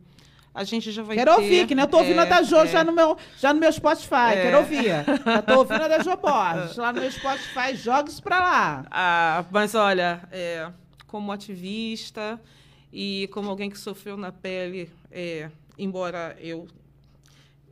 [0.55, 2.43] a gente já vai Quero ter, ouvir, que nem eu tô ouvindo é, a da
[2.43, 2.67] Jo é.
[2.67, 4.35] já, no meu, já no meu Spotify.
[4.35, 4.43] É.
[4.43, 4.85] Quero ouvir.
[5.25, 6.77] Já tô ouvindo a da Jo Borges.
[6.77, 8.85] Lá no meu Spotify, joga isso pra lá.
[8.91, 10.71] Ah, mas olha, é,
[11.07, 12.39] como ativista
[12.93, 16.69] e como alguém que sofreu na pele, é, embora eu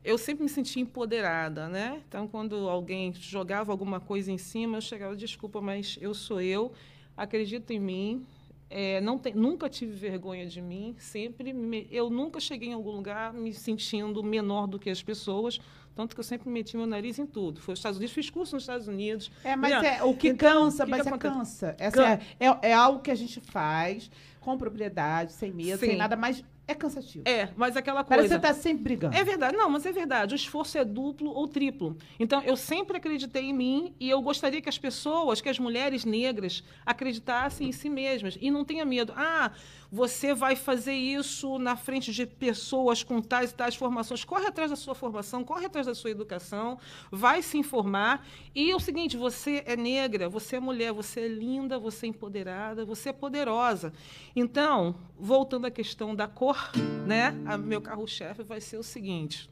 [0.03, 2.01] eu sempre me senti empoderada, né?
[2.09, 6.72] Então, quando alguém jogava alguma coisa em cima, eu chegava, desculpa, mas eu sou eu,
[7.14, 8.26] acredito em mim,
[8.71, 12.93] é, não tem, nunca tive vergonha de mim, sempre me, eu nunca cheguei em algum
[12.93, 15.59] lugar me sentindo menor do que as pessoas,
[15.95, 17.61] tanto que eu sempre meti meu nariz em tudo.
[17.61, 19.31] Foi os Estados Unidos, fiz curso nos Estados Unidos.
[19.43, 21.75] É, mas é, o que então, cansa, que mas que é cansa.
[21.79, 24.09] Essa é, é, é, algo que a gente faz
[24.39, 25.87] com propriedade, sem medo, Sim.
[25.89, 27.25] sem nada, mas é cansativo.
[27.27, 28.09] É, mas aquela coisa.
[28.09, 29.16] Parece que você está sempre brigando.
[29.16, 29.57] É verdade.
[29.57, 30.35] Não, mas é verdade.
[30.35, 31.97] O esforço é duplo ou triplo.
[32.18, 36.05] Então, eu sempre acreditei em mim e eu gostaria que as pessoas, que as mulheres
[36.05, 38.39] negras, acreditassem em si mesmas.
[38.41, 39.12] E não tenha medo.
[39.16, 39.53] Ah,
[39.91, 44.24] você vai fazer isso na frente de pessoas com tais e tais formações.
[44.24, 46.78] Corre atrás da sua formação, corre atrás da sua educação,
[47.11, 48.26] vai se informar.
[48.55, 52.09] E é o seguinte: você é negra, você é mulher, você é linda, você é
[52.11, 53.93] empoderada, você é poderosa.
[54.34, 56.70] Então, voltando à questão da cor,
[57.07, 57.34] né?
[57.47, 59.51] A, meu carro-chefe vai ser o seguinte.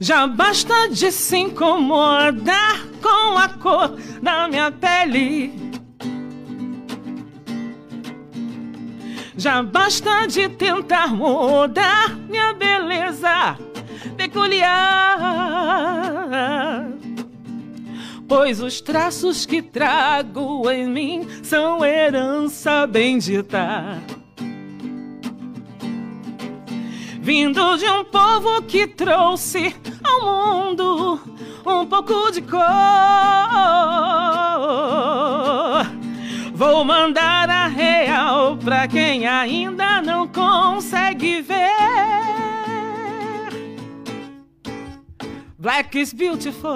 [0.00, 5.52] Já basta de se incomodar com a cor da minha pele.
[9.36, 13.58] Já basta de tentar mudar minha beleza
[14.16, 14.68] peculiar.
[18.28, 24.00] Pois os traços que trago em mim são herança bendita
[27.28, 29.76] vindo de um povo que trouxe
[30.08, 31.20] ao mundo
[31.66, 32.62] um pouco de cor.
[36.54, 41.68] Vou mandar a real pra quem ainda não consegue ver.
[45.58, 46.68] Black is beautiful.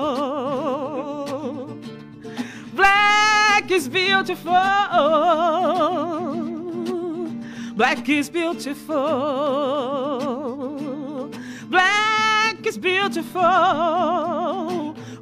[2.74, 4.52] Black is beautiful.
[7.74, 8.92] Black is beautiful.
[12.72, 13.42] Is beautiful.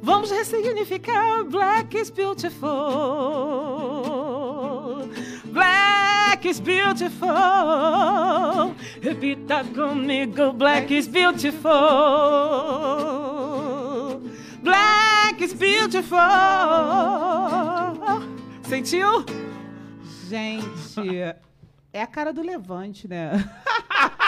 [0.01, 1.43] Vamos ressignificar.
[1.43, 2.69] Black is beautiful.
[5.51, 7.27] Black is beautiful.
[9.01, 11.69] Repita comigo, black is beautiful.
[14.63, 16.17] Black is beautiful.
[18.63, 19.25] Sentiu?
[20.29, 21.19] Gente,
[21.91, 23.43] é a cara do Levante, né?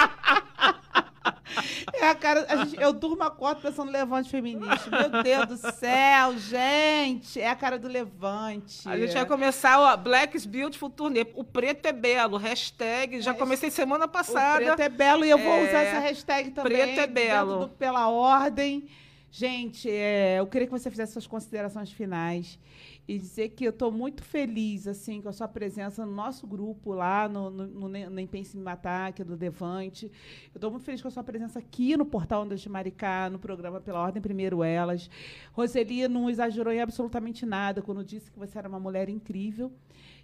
[2.04, 2.46] É a cara.
[2.50, 4.90] A gente, eu durmo acordo pensando no levante feminista.
[4.90, 7.40] Meu Deus do céu, gente!
[7.40, 8.88] É a cara do levante.
[8.88, 11.26] A gente vai começar o Black is Beautiful turnê.
[11.34, 12.36] O preto é belo.
[12.36, 13.22] Hashtag.
[13.22, 14.62] Já comecei semana passada.
[14.62, 15.68] O preto é belo e eu vou é...
[15.70, 16.74] usar essa hashtag também.
[16.74, 17.70] Preto é belo.
[17.80, 18.86] Pela ordem.
[19.32, 22.60] Gente, é, eu queria que você fizesse suas considerações finais
[23.08, 26.94] e dizer que eu estou muito feliz assim com a sua presença no nosso grupo
[26.94, 30.06] lá no, no, no Nem Pense em Me Matar, que é do Devante.
[30.06, 33.40] Eu estou muito feliz com a sua presença aqui no Portal Ondas de Maricá, no
[33.40, 35.10] programa Pela Ordem Primeiro Elas.
[35.52, 39.72] Roseli não exagerou em absolutamente nada quando disse que você era uma mulher incrível.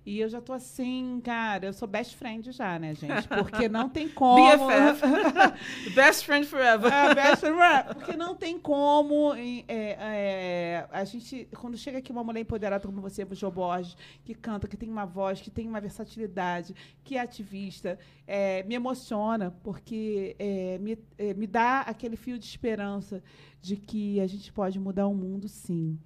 [0.06, 3.28] E eu já tô assim, cara, eu sou best friend já, né, gente?
[3.28, 4.68] Porque não tem como.
[4.68, 5.92] BFF.
[5.94, 6.92] best friend forever.
[6.92, 7.96] É, best friend forever.
[7.96, 9.34] Porque não tem como.
[9.36, 13.96] É, é, a gente, quando chega aqui uma mulher empoderada como você, Jo Borges,
[14.26, 17.98] que canta, que tem uma voz, que tem uma versatilidade, que é ativista,
[18.28, 23.24] é, me emociona, porque é, me, é, me dá aquele fio de esperança
[23.62, 25.98] de que a gente pode mudar o mundo, sim.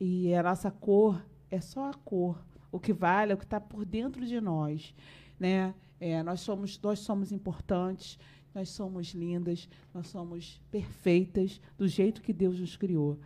[0.00, 3.60] E a nossa cor é só a cor o que vale é o que está
[3.60, 4.94] por dentro de nós.
[5.38, 5.74] Né?
[6.00, 8.18] É, nós, somos, nós somos importantes,
[8.54, 13.20] nós somos lindas, nós somos perfeitas do jeito que Deus nos criou.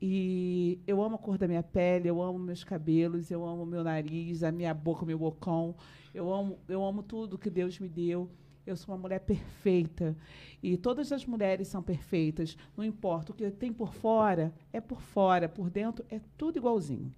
[0.00, 3.82] E eu amo a cor da minha pele, eu amo meus cabelos, eu amo meu
[3.82, 5.74] nariz, a minha boca, o meu bocão.
[6.12, 8.30] Eu amo, eu amo tudo que Deus me deu.
[8.66, 10.16] Eu sou uma mulher perfeita.
[10.62, 12.56] E todas as mulheres são perfeitas.
[12.76, 13.32] Não importa.
[13.32, 15.48] O que tem por fora é por fora.
[15.48, 17.14] Por dentro é tudo igualzinho.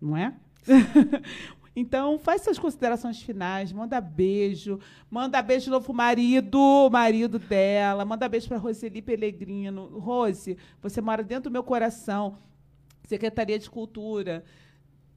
[0.00, 0.34] Não é?
[1.78, 8.48] Então, faz suas considerações finais, manda beijo, manda beijo novo marido, marido dela, manda beijo
[8.48, 9.98] para Roseli Pellegrino.
[9.98, 12.38] Rose, você mora dentro do meu coração.
[13.06, 14.42] Secretaria de Cultura.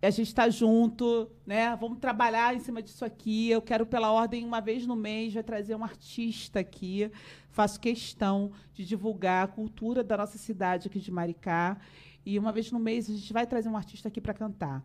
[0.02, 1.78] A gente está junto, né?
[1.78, 3.50] Vamos trabalhar em cima disso aqui.
[3.50, 7.10] Eu quero, pela ordem, uma vez no mês, vai trazer um artista aqui.
[7.52, 11.78] Faço questão de divulgar a cultura da nossa cidade aqui de Maricá.
[12.26, 14.84] E uma vez no mês a gente vai trazer um artista aqui para cantar.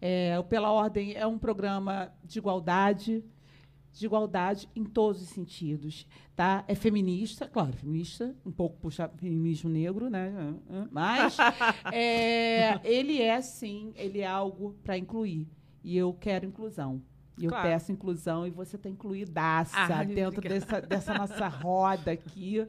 [0.00, 3.22] É, o Pela Ordem é um programa de igualdade,
[3.92, 6.06] de igualdade em todos os sentidos.
[6.34, 6.64] Tá?
[6.66, 10.32] É feminista, claro, feminista, um pouco puxa feminismo negro, né?
[10.90, 11.36] Mas
[11.92, 15.46] é, ele é, sim, ele é algo para incluir.
[15.84, 17.02] E eu quero inclusão.
[17.38, 17.68] E eu claro.
[17.68, 22.66] peço inclusão e você está incluidaça ah, dentro dessa, dessa nossa roda aqui.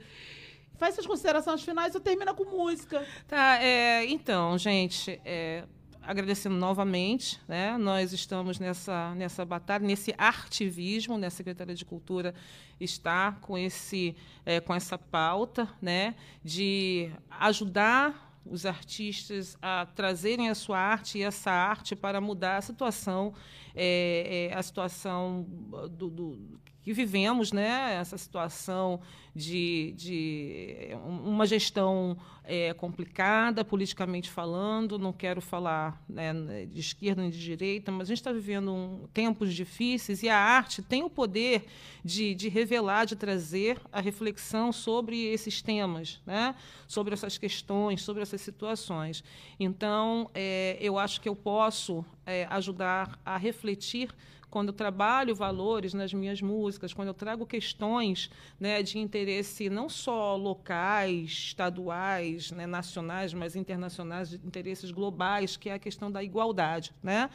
[0.77, 3.05] Faz suas considerações finais, eu termino com música.
[3.27, 5.65] Tá, é, então, gente, é,
[6.01, 7.77] agradecendo novamente, né?
[7.77, 11.27] Nós estamos nessa nessa batalha, nesse artivismo, né?
[11.27, 12.33] A Secretaria de Cultura
[12.79, 16.15] está com esse é, com essa pauta, né?
[16.43, 22.61] De ajudar os artistas a trazerem a sua arte e essa arte para mudar a
[22.61, 23.33] situação,
[23.75, 25.45] é, é, a situação
[25.91, 27.95] do, do, que vivemos, né?
[27.99, 28.99] Essa situação
[29.35, 34.99] de, de uma gestão é, complicada, politicamente falando.
[34.99, 36.33] Não quero falar né,
[36.65, 40.37] de esquerda nem de direita, mas a gente está vivendo um, tempos difíceis e a
[40.37, 41.65] arte tem o poder
[42.03, 46.55] de, de revelar, de trazer a reflexão sobre esses temas, né?
[46.87, 49.23] sobre essas questões, sobre essas situações.
[49.59, 54.09] Então, é, eu acho que eu posso é, ajudar a refletir
[54.51, 58.29] quando eu trabalho valores nas minhas músicas, quando eu trago questões
[58.59, 65.69] né, de interesse não só locais, estaduais, né, nacionais, mas internacionais, de interesses globais, que
[65.69, 66.93] é a questão da igualdade.
[67.01, 67.29] Né?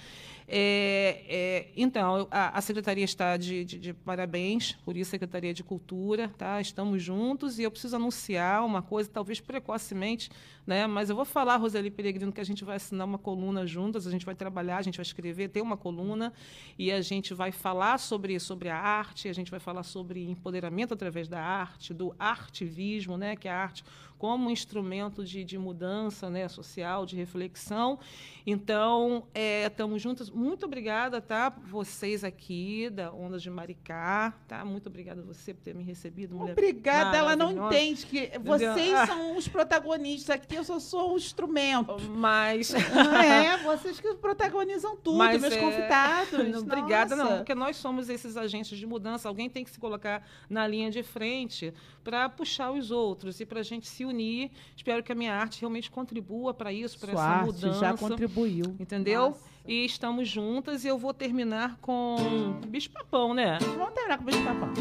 [0.46, 5.64] É, é, então, a, a, Secretaria está de, de, de, parabéns, por isso, Secretaria de
[5.64, 6.60] Cultura, tá?
[6.60, 10.30] estamos juntos, e eu preciso anunciar uma coisa, talvez precocemente,
[10.66, 10.86] né?
[10.86, 14.10] mas eu vou falar, Roseli Peregrino, que a gente vai assinar uma coluna juntas, a
[14.10, 16.32] gente vai trabalhar, a gente vai escrever, tem uma coluna,
[16.78, 20.92] e a gente vai falar sobre, sobre a arte, a gente vai falar sobre empoderamento
[20.92, 23.36] através da arte, do artivismo, né?
[23.36, 23.84] que é a arte
[24.18, 27.98] como instrumento de, de mudança né, social, de reflexão.
[28.46, 30.30] Então, é, estamos juntas.
[30.30, 31.50] Muito obrigada, tá?
[31.50, 34.64] Vocês aqui da Ondas de Maricá, tá?
[34.64, 36.40] Muito obrigada a você por ter me recebido.
[36.40, 39.06] Obrigada, ela não entende que vocês ah.
[39.06, 41.96] são os protagonistas aqui, eu só sou o instrumento.
[42.10, 42.72] Mas.
[43.26, 45.58] É, vocês que protagonizam tudo, Mas meus é...
[45.58, 46.62] convidados.
[46.62, 49.28] obrigada, não, porque nós somos esses agentes de mudança.
[49.28, 51.72] Alguém tem que se colocar na linha de frente
[52.04, 54.50] para puxar os outros e para a gente se unir.
[54.76, 57.80] Espero que a minha arte realmente contribua para isso, para essa arte mudança.
[57.80, 58.76] já contribuiu.
[58.78, 59.30] Entendeu?
[59.30, 59.56] Nossa.
[59.66, 63.58] E estamos juntas e eu vou terminar com bicho papão, né?
[63.76, 64.72] Vamos terminar com o beijo papão.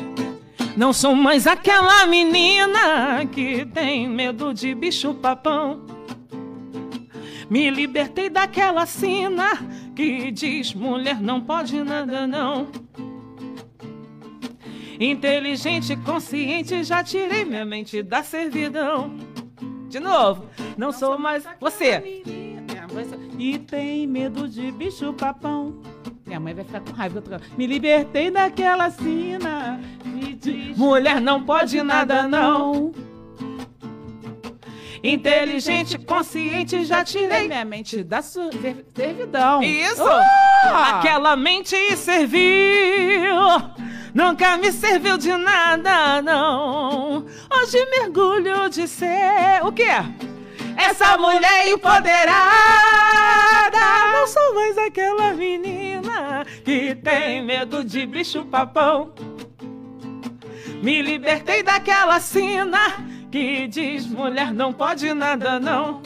[0.77, 5.85] Não sou mais aquela menina que tem medo de bicho papão.
[7.49, 9.51] Me libertei daquela sina
[9.95, 12.67] que diz mulher não pode nada não.
[14.99, 19.15] Inteligente, consciente, já tirei minha mente da servidão.
[19.89, 20.45] De novo,
[20.77, 22.21] não sou mais você.
[23.37, 25.81] E tem medo de bicho papão.
[26.25, 27.21] Minha mãe vai ficar com raiva.
[27.21, 29.79] tô- Me libertei daquela sina.
[30.75, 32.91] Mulher não pode nada não.
[35.03, 39.61] Inteligente, consciente, já tirei minha mente da servidão.
[39.61, 40.01] Isso!
[40.03, 40.97] Ah!
[40.99, 43.35] Aquela mente serviu,
[44.15, 47.25] nunca me serviu de nada, não.
[47.53, 49.91] Hoje mergulho de ser o quê?
[50.77, 52.39] Essa mulher empoderada.
[54.13, 59.13] Não sou mais aquela menina que tem medo de bicho papão.
[60.81, 62.79] Me libertei daquela sina
[63.29, 66.01] que diz mulher não pode nada, não.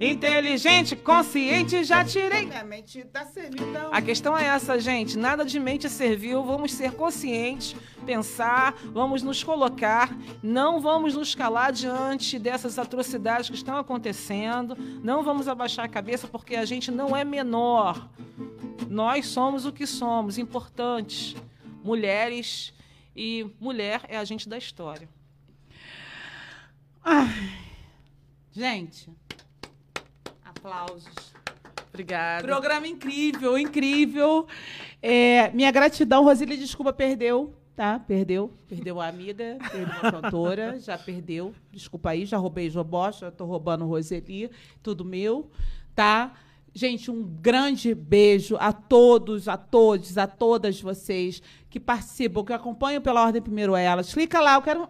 [0.00, 2.46] Inteligente, consciente, já tirei.
[2.46, 3.92] Minha mente da servidão.
[3.92, 5.16] A questão é essa, gente.
[5.16, 6.42] Nada de mente servil.
[6.42, 10.16] Vamos ser conscientes, pensar, vamos nos colocar.
[10.42, 14.76] Não vamos nos calar diante dessas atrocidades que estão acontecendo.
[15.02, 18.08] Não vamos abaixar a cabeça porque a gente não é menor.
[18.88, 21.36] Nós somos o que somos, importantes.
[21.82, 22.72] Mulheres.
[23.16, 25.08] E mulher é a gente da história.
[28.50, 29.10] Gente,
[30.64, 31.34] aplausos.
[31.90, 32.42] Obrigada.
[32.42, 34.46] Programa incrível, incrível.
[35.02, 38.00] É, minha gratidão, Rosília, desculpa, perdeu, tá?
[38.00, 38.50] Perdeu.
[38.66, 41.54] Perdeu a amiga, perdeu a cantora, já perdeu.
[41.70, 44.50] Desculpa aí, já roubei Jobó, já tô roubando Roseli,
[44.82, 45.50] tudo meu,
[45.94, 46.32] tá?
[46.76, 53.00] Gente, um grande beijo a todos, a todos, a todas vocês que participam, que acompanham
[53.00, 54.12] pela Ordem Primeiro Elas.
[54.12, 54.88] Clica lá, eu quero.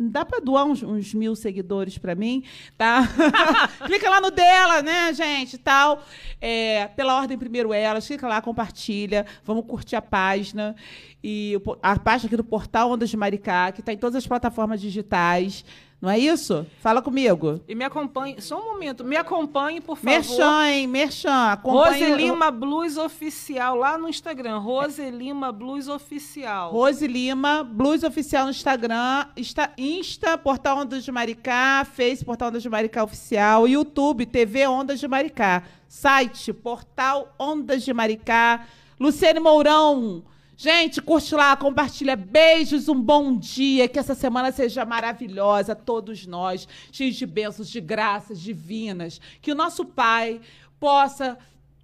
[0.00, 2.42] Dá para doar uns, uns mil seguidores para mim,
[2.78, 3.06] tá?
[3.84, 5.58] clica lá no dela, né, gente?
[5.58, 6.02] Tal.
[6.40, 8.06] É, pela Ordem Primeiro Elas.
[8.06, 9.26] Clica lá, compartilha.
[9.44, 10.74] Vamos curtir a página.
[11.22, 14.80] E a página aqui do Portal Ondas de Maricá, que está em todas as plataformas
[14.80, 15.66] digitais.
[15.98, 16.66] Não é isso?
[16.82, 17.58] Fala comigo.
[17.66, 18.38] E me acompanhe.
[18.40, 19.02] Só um momento.
[19.02, 20.10] Me acompanhe, por favor.
[20.10, 20.86] Merchan, hein?
[20.86, 21.52] Merchan.
[21.52, 24.58] Acompanhe o- Roselima Blues Oficial, lá no Instagram.
[24.58, 26.70] Roselima Blues Oficial.
[26.70, 32.62] Rose Lima, Blues Oficial no Instagram, Insta, Insta, Portal Ondas de Maricá, Face, Portal Ondas
[32.62, 38.66] de Maricá Oficial, YouTube, TV Ondas de Maricá, site, Portal Ondas de Maricá,
[39.00, 40.22] Luciane Mourão.
[40.56, 42.16] Gente, curte lá, compartilha.
[42.16, 43.88] Beijos, um bom dia.
[43.88, 49.20] Que essa semana seja maravilhosa, todos nós, cheios de bênçãos, de graças divinas.
[49.42, 50.40] Que o nosso Pai
[50.80, 51.38] possa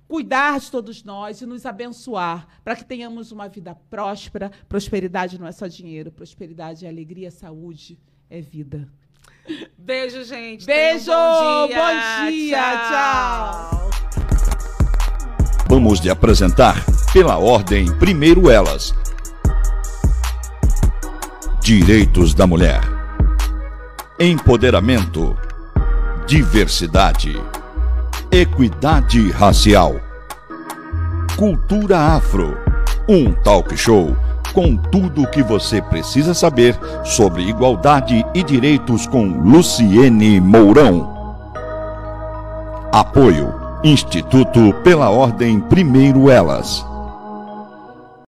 [0.08, 4.50] cuidar de todos nós e nos abençoar para que tenhamos uma vida próspera.
[4.68, 7.98] Prosperidade não é só dinheiro, prosperidade é alegria, saúde,
[8.28, 8.88] é vida.
[9.76, 10.64] Beijo, gente.
[10.64, 11.76] Beijo, um bom dia.
[11.76, 14.21] bom dia, tchau.
[15.92, 16.82] Vamos de apresentar,
[17.12, 18.94] pela ordem, primeiro elas.
[21.60, 22.80] Direitos da Mulher.
[24.18, 25.36] Empoderamento.
[26.26, 27.38] Diversidade.
[28.30, 29.96] Equidade racial.
[31.36, 32.56] Cultura afro.
[33.06, 34.16] Um talk show
[34.54, 36.74] com tudo o que você precisa saber
[37.04, 41.12] sobre igualdade e direitos com Luciene Mourão.
[42.90, 46.91] Apoio Instituto pela Ordem Primeiro Elas.